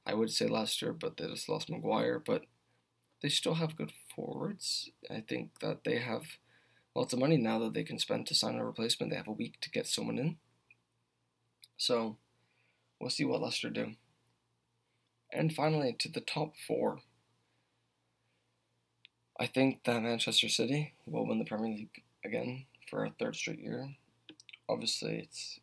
I 0.06 0.14
would 0.14 0.30
say 0.30 0.46
Leicester, 0.46 0.92
but 0.92 1.16
they 1.16 1.26
just 1.26 1.48
lost 1.48 1.70
Maguire. 1.70 2.18
But 2.24 2.44
they 3.22 3.28
still 3.28 3.54
have 3.54 3.76
good 3.76 3.92
forwards. 4.14 4.90
I 5.10 5.20
think 5.20 5.58
that 5.60 5.84
they 5.84 5.98
have 5.98 6.22
lots 6.94 7.12
of 7.12 7.18
money 7.18 7.36
now 7.36 7.58
that 7.60 7.74
they 7.74 7.84
can 7.84 7.98
spend 7.98 8.26
to 8.26 8.34
sign 8.34 8.56
a 8.56 8.64
replacement. 8.64 9.10
They 9.10 9.16
have 9.16 9.28
a 9.28 9.32
week 9.32 9.60
to 9.60 9.70
get 9.70 9.86
someone 9.86 10.18
in. 10.18 10.36
So 11.76 12.16
we'll 13.00 13.10
see 13.10 13.24
what 13.24 13.40
Leicester 13.40 13.70
do. 13.70 13.94
And 15.32 15.52
finally, 15.52 15.94
to 15.98 16.08
the 16.08 16.20
top 16.20 16.54
four. 16.66 17.00
I 19.38 19.46
think 19.46 19.84
that 19.84 20.02
Manchester 20.02 20.48
City 20.48 20.94
will 21.06 21.26
win 21.26 21.38
the 21.38 21.44
Premier 21.44 21.68
League 21.68 22.02
again 22.24 22.64
for 22.90 23.04
a 23.04 23.10
third 23.10 23.36
straight 23.36 23.60
year. 23.60 23.94
Obviously, 24.68 25.18
it's 25.18 25.60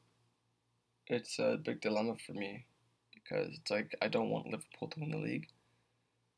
it's 1.08 1.40
a 1.40 1.60
big 1.64 1.82
dilemma 1.82 2.16
for 2.26 2.34
me 2.34 2.66
because 3.14 3.58
it's 3.58 3.72
like 3.72 3.96
I 4.02 4.08
don't 4.08 4.30
want 4.30 4.48
Liverpool 4.48 4.88
to 4.90 5.00
win 5.00 5.12
the 5.12 5.18
league, 5.18 5.48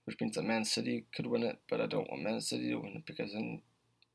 which 0.05 0.17
means 0.19 0.35
that 0.35 0.43
Man 0.43 0.65
City 0.65 1.05
could 1.15 1.27
win 1.27 1.43
it, 1.43 1.59
but 1.69 1.81
I 1.81 1.85
don't 1.85 2.09
want 2.09 2.23
Man 2.23 2.41
City 2.41 2.69
to 2.69 2.77
win 2.77 2.95
it 2.95 3.05
because 3.05 3.33
then 3.33 3.61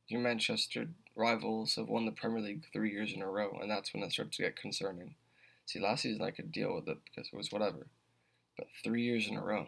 your 0.08 0.20
Manchester 0.20 0.88
rivals 1.14 1.76
have 1.76 1.88
won 1.88 2.06
the 2.06 2.12
Premier 2.12 2.42
League 2.42 2.64
three 2.72 2.90
years 2.90 3.12
in 3.12 3.22
a 3.22 3.28
row, 3.28 3.58
and 3.60 3.70
that's 3.70 3.92
when 3.94 4.02
it 4.02 4.12
starts 4.12 4.36
to 4.36 4.42
get 4.42 4.56
concerning. 4.56 5.14
See, 5.66 5.78
last 5.78 6.02
season 6.02 6.22
I 6.22 6.30
could 6.30 6.50
deal 6.50 6.74
with 6.74 6.88
it 6.88 6.98
because 7.04 7.30
it 7.32 7.36
was 7.36 7.52
whatever, 7.52 7.86
but 8.56 8.66
three 8.82 9.02
years 9.02 9.28
in 9.28 9.36
a 9.36 9.42
row, 9.42 9.66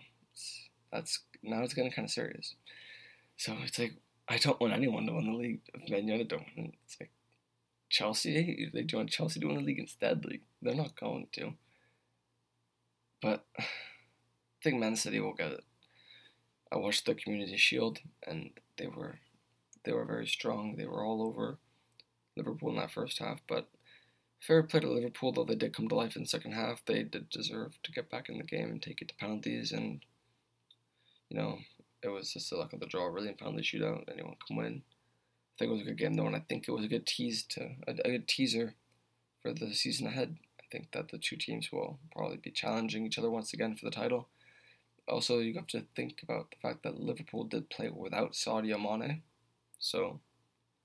that's 0.92 1.20
now 1.42 1.62
it's 1.62 1.75
getting 1.75 1.92
kind 1.92 2.07
of 2.07 2.12
serious. 2.12 2.55
So 3.37 3.55
it's 3.64 3.79
like, 3.79 3.94
I 4.29 4.38
don't 4.38 4.61
want 4.61 4.73
anyone 4.73 5.07
to 5.07 5.12
win 5.12 5.27
the 5.27 5.37
league. 5.37 5.61
Man 5.88 6.07
United 6.07 6.29
don't 6.29 6.47
win, 6.57 6.73
it's 6.85 6.97
like 7.01 7.11
Chelsea. 7.90 8.70
They 8.73 8.83
join 8.83 9.07
Chelsea 9.09 9.40
to 9.40 9.47
win 9.47 9.57
the 9.57 9.62
league 9.62 9.79
instead. 9.79 10.25
Like 10.25 10.42
they're 10.62 10.75
not 10.75 10.99
going 10.99 11.29
to. 11.33 11.55
But 13.23 13.44
I 13.59 13.64
think 14.62 14.79
Man 14.79 14.97
City 14.97 15.20
will 15.20 15.35
get 15.35 15.53
it. 15.53 15.64
I 16.73 16.77
watched 16.77 17.07
the 17.07 17.14
Community 17.14 17.57
Shield, 17.57 18.01
and 18.27 18.51
they 18.79 18.87
were 18.87 19.18
they 19.85 19.92
were 19.92 20.05
very 20.05 20.27
strong. 20.27 20.77
They 20.77 20.87
were 20.87 21.05
all 21.05 21.23
over 21.23 21.59
Liverpool 22.37 22.70
in 22.70 22.77
that 22.77 22.90
first 22.90 23.18
half. 23.18 23.40
But 23.47 23.68
fair 24.47 24.63
play 24.63 24.81
to 24.81 24.91
Liverpool, 24.91 25.33
though 25.33 25.45
they 25.45 25.55
did 25.55 25.75
come 25.75 25.89
to 25.89 25.95
life 25.95 26.17
in 26.17 26.23
the 26.23 26.29
second 26.29 26.53
half. 26.53 26.85
They 26.85 27.03
did 27.03 27.31
deserve 27.31 27.79
to 27.83 27.93
get 27.93 28.11
back 28.11 28.29
in 28.29 28.39
the 28.39 28.45
game 28.45 28.71
and 28.71 28.83
take 28.83 29.01
it 29.01 29.09
to 29.09 29.15
penalties, 29.15 29.73
and 29.73 30.01
you 31.29 31.37
know 31.37 31.59
it 32.03 32.09
was 32.09 32.33
just 32.33 32.53
a 32.53 32.57
luck 32.57 32.73
of 32.73 32.81
the 32.81 32.87
draw, 32.87 33.07
really, 33.07 33.29
in 33.29 33.35
penalty 33.35 33.63
shootout. 33.63 34.05
Anyone 34.13 34.37
can 34.47 34.57
win. 34.57 34.83
I 34.83 35.55
think 35.59 35.71
it 35.71 35.73
was 35.73 35.83
a 35.83 35.85
good 35.85 35.99
game 35.99 36.15
though, 36.15 36.27
and 36.27 36.37
I 36.37 36.45
think 36.49 36.69
it 36.69 36.73
was 36.73 36.85
a 36.85 36.89
good 36.89 37.07
tease 37.07 37.43
to 37.51 37.71
a, 37.87 37.93
a 38.05 38.11
good 38.11 38.29
teaser 38.29 38.75
for 39.43 39.53
the 39.53 39.73
season 39.75 40.07
ahead. 40.07 40.37
I 40.61 40.65
think 40.71 40.93
that 40.93 41.11
the 41.11 41.19
two 41.19 41.37
teams 41.37 41.71
will 41.73 41.99
probably 42.13 42.37
be 42.37 42.51
challenging 42.51 43.07
each 43.07 43.19
other 43.19 43.31
once 43.31 43.53
again 43.53 43.77
for 43.77 43.85
the 43.85 43.95
title. 43.95 44.29
Also, 45.07 45.39
you 45.39 45.55
have 45.55 45.67
to 45.69 45.85
think 45.95 46.21
about 46.23 46.51
the 46.51 46.57
fact 46.57 46.83
that 46.83 47.01
Liverpool 47.01 47.45
did 47.45 47.69
play 47.69 47.91
without 47.91 48.33
Sadio 48.33 48.81
Mane, 48.81 49.23
so 49.79 50.21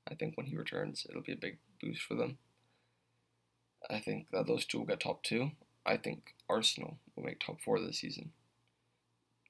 I 0.10 0.16
think 0.16 0.36
when 0.36 0.48
he 0.48 0.58
returns, 0.58 1.06
it'll 1.10 1.22
be 1.22 1.32
a 1.32 1.38
big 1.38 1.58
boost 1.82 2.02
for 2.02 2.16
them. 2.16 2.38
I 3.90 4.00
think 4.00 4.28
that 4.32 4.48
those 4.48 4.66
two 4.66 4.80
will 4.80 4.86
get 4.86 5.00
top 5.00 5.24
two. 5.24 5.52
I 5.86 5.98
think 5.98 6.36
Arsenal 6.50 6.98
will 7.16 7.24
make 7.24 7.40
top 7.40 7.62
four 7.62 7.80
this 7.80 8.00
season. 8.00 8.32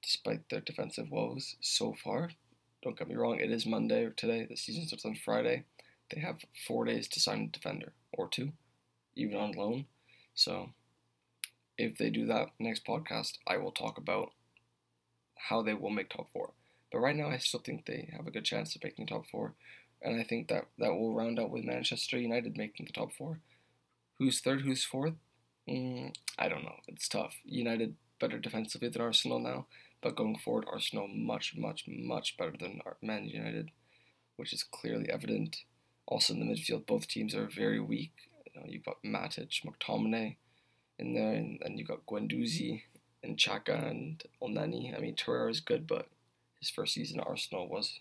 Despite 0.02 0.48
their 0.48 0.60
defensive 0.60 1.10
woes 1.10 1.56
so 1.60 1.94
far, 1.94 2.30
don't 2.82 2.98
get 2.98 3.08
me 3.08 3.16
wrong, 3.16 3.38
it 3.38 3.50
is 3.50 3.66
Monday 3.66 4.04
or 4.04 4.10
today. 4.10 4.46
The 4.48 4.56
season 4.56 4.86
starts 4.86 5.04
on 5.04 5.14
Friday. 5.14 5.64
They 6.10 6.20
have 6.20 6.44
four 6.66 6.84
days 6.84 7.08
to 7.08 7.20
sign 7.20 7.42
a 7.42 7.46
defender 7.48 7.92
or 8.12 8.28
two, 8.28 8.52
even 9.14 9.36
on 9.36 9.52
loan. 9.52 9.86
So 10.34 10.70
if 11.76 11.98
they 11.98 12.10
do 12.10 12.26
that 12.26 12.48
next 12.58 12.86
podcast, 12.86 13.38
I 13.46 13.58
will 13.58 13.72
talk 13.72 13.98
about 13.98 14.32
how 15.34 15.62
they 15.62 15.74
will 15.74 15.90
make 15.90 16.10
top 16.10 16.28
four. 16.32 16.50
But 16.90 16.98
right 16.98 17.16
now, 17.16 17.28
I 17.28 17.38
still 17.38 17.60
think 17.60 17.86
they 17.86 18.10
have 18.16 18.26
a 18.26 18.30
good 18.30 18.44
chance 18.44 18.74
of 18.74 18.82
making 18.82 19.06
top 19.06 19.26
four, 19.30 19.54
and 20.02 20.20
I 20.20 20.24
think 20.24 20.48
that 20.48 20.66
that 20.78 20.94
will 20.94 21.14
round 21.14 21.38
out 21.38 21.50
with 21.50 21.64
Manchester 21.64 22.18
United 22.18 22.56
making 22.56 22.86
the 22.86 22.92
top 22.92 23.12
four. 23.12 23.38
Who's 24.20 24.40
third? 24.40 24.60
Who's 24.60 24.84
fourth? 24.84 25.14
Mm, 25.66 26.12
I 26.38 26.50
don't 26.50 26.62
know. 26.62 26.76
It's 26.86 27.08
tough. 27.08 27.36
United 27.42 27.96
better 28.20 28.38
defensively 28.38 28.90
than 28.90 29.00
Arsenal 29.00 29.38
now, 29.38 29.64
but 30.02 30.14
going 30.14 30.36
forward, 30.36 30.66
Arsenal 30.70 31.08
much, 31.08 31.56
much, 31.56 31.86
much 31.88 32.36
better 32.36 32.52
than 32.60 32.82
Man 33.00 33.30
United, 33.30 33.70
which 34.36 34.52
is 34.52 34.62
clearly 34.62 35.08
evident. 35.08 35.64
Also 36.04 36.34
in 36.34 36.40
the 36.40 36.44
midfield, 36.44 36.84
both 36.84 37.08
teams 37.08 37.34
are 37.34 37.46
very 37.46 37.80
weak. 37.80 38.12
You 38.44 38.60
know, 38.60 38.66
you've 38.68 38.84
got 38.84 39.02
Matic, 39.02 39.64
McTominay 39.64 40.36
in 40.98 41.14
there, 41.14 41.32
and 41.32 41.58
then 41.62 41.78
you've 41.78 41.88
got 41.88 42.04
Guendouzi 42.04 42.82
and 43.22 43.38
Xhaka 43.38 43.88
and 43.90 44.22
Elneny. 44.42 44.94
I 44.94 45.00
mean, 45.00 45.14
Torreira 45.14 45.50
is 45.50 45.60
good, 45.60 45.86
but 45.86 46.08
his 46.58 46.68
first 46.68 46.92
season 46.92 47.20
at 47.20 47.26
Arsenal 47.26 47.68
was 47.68 48.00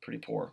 pretty 0.00 0.18
poor. 0.18 0.52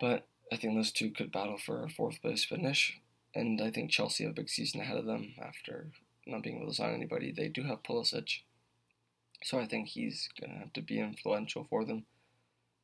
But 0.00 0.28
I 0.52 0.56
think 0.56 0.76
those 0.76 0.92
two 0.92 1.10
could 1.10 1.32
battle 1.32 1.58
for 1.58 1.82
a 1.82 1.90
fourth 1.90 2.22
place 2.22 2.44
finish. 2.44 3.00
And 3.34 3.60
I 3.60 3.70
think 3.70 3.90
Chelsea 3.90 4.24
have 4.24 4.32
a 4.32 4.34
big 4.34 4.48
season 4.48 4.80
ahead 4.80 4.96
of 4.96 5.04
them 5.04 5.34
after 5.40 5.88
not 6.26 6.42
being 6.42 6.58
able 6.58 6.68
to 6.68 6.74
sign 6.74 6.94
anybody. 6.94 7.32
They 7.32 7.48
do 7.48 7.62
have 7.64 7.82
Pulisic. 7.82 8.40
So 9.44 9.58
I 9.58 9.66
think 9.66 9.88
he's 9.88 10.28
going 10.40 10.52
to 10.52 10.58
have 10.58 10.72
to 10.74 10.82
be 10.82 10.98
influential 10.98 11.66
for 11.68 11.84
them. 11.84 12.04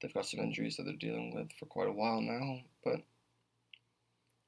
They've 0.00 0.14
got 0.14 0.26
some 0.26 0.40
injuries 0.40 0.76
that 0.76 0.84
they're 0.84 0.94
dealing 0.94 1.34
with 1.34 1.48
for 1.58 1.66
quite 1.66 1.88
a 1.88 1.92
while 1.92 2.20
now, 2.20 2.60
but 2.84 3.02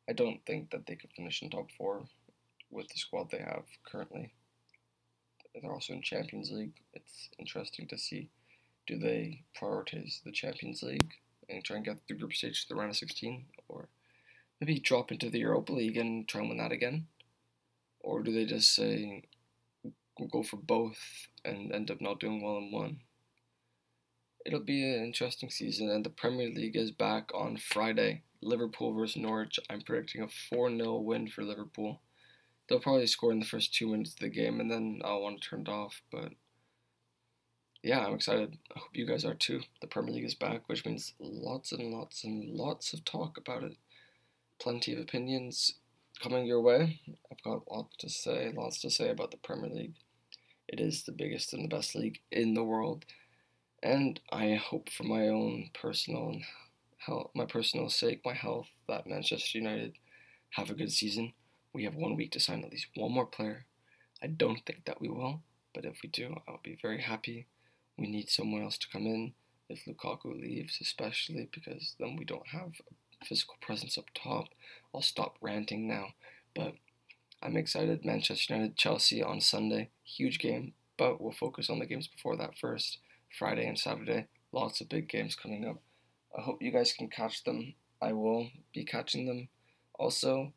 I 0.09 0.13
don't 0.13 0.45
think 0.47 0.71
that 0.71 0.87
they 0.87 0.97
could 0.97 1.13
finish 1.17 1.43
in 1.43 1.51
top 1.51 1.69
four 1.77 2.07
with 2.71 2.89
the 2.89 2.99
squad 2.99 3.31
they 3.31 3.39
have 3.39 3.65
currently. 3.91 4.33
They're 5.55 5.73
also 5.73 5.95
in 5.95 6.03
Champions 6.03 6.53
League. 6.53 6.75
It's 6.93 7.31
interesting 7.39 7.89
to 7.89 7.99
see 7.99 8.29
do 8.87 8.99
they 8.99 9.43
prioritize 9.61 10.23
the 10.23 10.31
Champions 10.31 10.83
League 10.83 11.15
and 11.49 11.65
try 11.65 11.77
and 11.77 11.85
get 11.85 12.07
the 12.07 12.15
group 12.15 12.33
stage 12.33 12.63
to 12.63 12.69
the 12.69 12.75
round 12.75 12.91
of 12.91 12.97
16, 12.97 13.45
or 13.69 13.89
maybe 14.61 14.81
drop 14.81 15.13
into 15.13 15.31
the 15.31 15.41
Europa 15.41 15.73
League 15.73 15.97
and 15.97 16.27
try 16.27 16.41
and 16.41 16.51
win 16.51 16.59
that 16.59 16.73
again? 16.73 17.07
Or 18.01 18.23
do 18.23 18.33
they 18.33 18.45
just 18.45 18.75
say, 18.75 19.25
we'll 20.19 20.29
go 20.29 20.43
for 20.43 20.57
both 20.57 20.99
and 21.45 21.73
end 21.73 21.91
up 21.91 22.01
not 22.01 22.21
doing 22.21 22.43
well 22.43 22.59
in 22.59 22.71
one? 22.71 23.01
It'll 24.45 24.61
be 24.61 24.85
an 24.85 25.05
interesting 25.05 25.51
season, 25.51 25.91
and 25.91 26.05
the 26.05 26.11
Premier 26.11 26.49
League 26.49 26.77
is 26.77 26.93
back 26.93 27.31
on 27.35 27.57
Friday. 27.57 28.23
Liverpool 28.41 28.93
versus 28.93 29.17
Norwich. 29.17 29.59
I'm 29.69 29.81
predicting 29.81 30.23
a 30.23 30.29
4 30.29 30.71
0 30.71 30.99
win 30.99 31.27
for 31.27 31.43
Liverpool. 31.43 32.01
They'll 32.69 32.81
probably 32.81 33.07
score 33.07 33.33
in 33.33 33.41
the 33.41 33.47
first 33.47 33.75
two 33.75 33.89
minutes 33.89 34.13
of 34.13 34.21
the 34.21 34.29
game, 34.29 34.61
and 34.61 34.71
then 34.71 35.01
I'll 35.05 35.23
want 35.23 35.43
to 35.43 35.49
turn 35.49 35.63
it 35.63 35.69
off. 35.69 36.01
But 36.13 36.33
yeah, 37.83 38.05
I'm 38.05 38.15
excited. 38.15 38.59
I 38.75 38.79
hope 38.79 38.91
you 38.95 39.07
guys 39.07 39.25
are 39.25 39.35
too. 39.35 39.61
The 39.81 39.87
Premier 39.87 40.15
League 40.15 40.25
is 40.25 40.35
back, 40.35 40.69
which 40.69 40.85
means 40.85 41.15
lots 41.19 41.73
and 41.73 41.93
lots 41.93 42.25
and 42.25 42.45
lots 42.57 42.93
of 42.93 43.05
talk 43.05 43.39
about 43.39 43.63
it. 43.63 43.77
Plenty 44.59 44.95
of 44.95 45.01
opinions 45.01 45.75
coming 46.21 46.47
your 46.47 46.61
way. 46.61 47.01
I've 47.31 47.43
got 47.43 47.71
lots 47.71 47.97
to 47.99 48.09
say, 48.09 48.53
lots 48.57 48.81
to 48.81 48.91
say 48.91 49.11
about 49.11 49.31
the 49.31 49.37
Premier 49.37 49.71
League. 49.71 49.95
It 50.69 50.81
is 50.81 51.05
the 51.05 51.13
biggest 51.13 51.53
and 51.53 51.65
the 51.65 51.75
best 51.77 51.95
league 51.95 52.21
in 52.33 52.55
the 52.55 52.65
world, 52.65 53.05
and 53.83 54.19
I 54.33 54.55
hope 54.55 54.91
for 54.91 55.05
my 55.05 55.29
own 55.29 55.71
personal 55.73 56.39
health, 56.99 57.31
my 57.35 57.45
personal 57.45 57.89
sake, 57.89 58.23
my 58.25 58.35
health, 58.35 58.67
that 58.89 59.07
Manchester 59.07 59.59
United 59.59 59.95
have 60.51 60.71
a 60.71 60.75
good 60.75 60.93
season. 60.93 61.35
We 61.73 61.85
have 61.85 61.95
one 61.95 62.17
week 62.17 62.33
to 62.33 62.41
sign 62.41 62.65
at 62.65 62.71
least 62.73 62.89
one 62.97 63.13
more 63.13 63.27
player. 63.27 63.67
I 64.23 64.27
don't 64.27 64.65
think 64.67 64.87
that 64.87 65.01
we 65.01 65.09
will, 65.09 65.43
but 65.75 65.85
if 65.85 65.99
we 66.03 66.09
do, 66.09 66.35
I'll 66.49 66.61
be 66.65 66.79
very 66.81 67.03
happy. 67.03 67.47
We 67.97 68.09
need 68.09 68.29
someone 68.31 68.63
else 68.63 68.79
to 68.79 68.89
come 68.91 69.07
in 69.07 69.35
if 69.69 69.85
Lukaku 69.85 70.41
leaves, 70.41 70.79
especially 70.81 71.49
because 71.53 71.95
then 72.01 72.17
we 72.17 72.25
don't 72.25 72.49
have 72.49 72.73
a 72.91 72.95
physical 73.25 73.57
presence 73.61 73.97
up 73.97 74.07
top. 74.15 74.49
I'll 74.95 75.03
stop 75.03 75.37
ranting 75.41 75.89
now, 75.89 76.09
but 76.55 76.75
I'm 77.43 77.57
excited. 77.57 78.05
Manchester 78.05 78.55
United 78.55 78.77
Chelsea 78.77 79.23
on 79.23 79.41
Sunday, 79.41 79.91
huge 80.05 80.39
game, 80.39 80.73
but 80.97 81.21
we'll 81.21 81.33
focus 81.33 81.69
on 81.69 81.79
the 81.79 81.87
games 81.87 82.09
before 82.09 82.37
that 82.37 82.59
first. 82.59 82.99
Friday 83.39 83.67
and 83.67 83.79
Saturday, 83.79 84.27
lots 84.53 84.81
of 84.81 84.89
big 84.89 85.09
games 85.09 85.37
coming 85.37 85.67
up. 85.67 85.77
I 86.37 86.43
hope 86.43 86.63
you 86.63 86.71
guys 86.71 86.93
can 86.93 87.09
catch 87.09 87.45
them. 87.45 87.75
I 88.01 88.13
will 88.13 88.51
be 88.75 88.85
catching 88.85 89.27
them 89.27 89.49
also. 89.99 90.53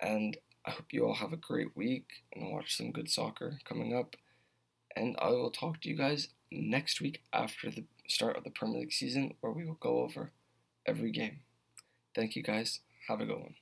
And 0.00 0.36
I 0.66 0.70
hope 0.70 0.92
you 0.92 1.06
all 1.06 1.14
have 1.14 1.32
a 1.32 1.36
great 1.36 1.76
week 1.76 2.06
and 2.34 2.52
watch 2.52 2.76
some 2.76 2.92
good 2.92 3.10
soccer 3.10 3.58
coming 3.64 3.96
up. 3.96 4.16
And 4.94 5.16
I 5.18 5.30
will 5.30 5.50
talk 5.50 5.80
to 5.80 5.88
you 5.88 5.96
guys 5.96 6.28
next 6.50 7.00
week 7.00 7.22
after 7.32 7.70
the 7.70 7.84
start 8.06 8.36
of 8.36 8.44
the 8.44 8.50
Premier 8.50 8.80
League 8.80 8.92
season, 8.92 9.34
where 9.40 9.52
we 9.52 9.64
will 9.64 9.78
go 9.80 10.00
over 10.00 10.32
every 10.86 11.10
game. 11.10 11.40
Thank 12.18 12.34
you 12.34 12.42
guys. 12.42 12.80
Have 13.06 13.20
a 13.20 13.26
good 13.26 13.38
one. 13.38 13.54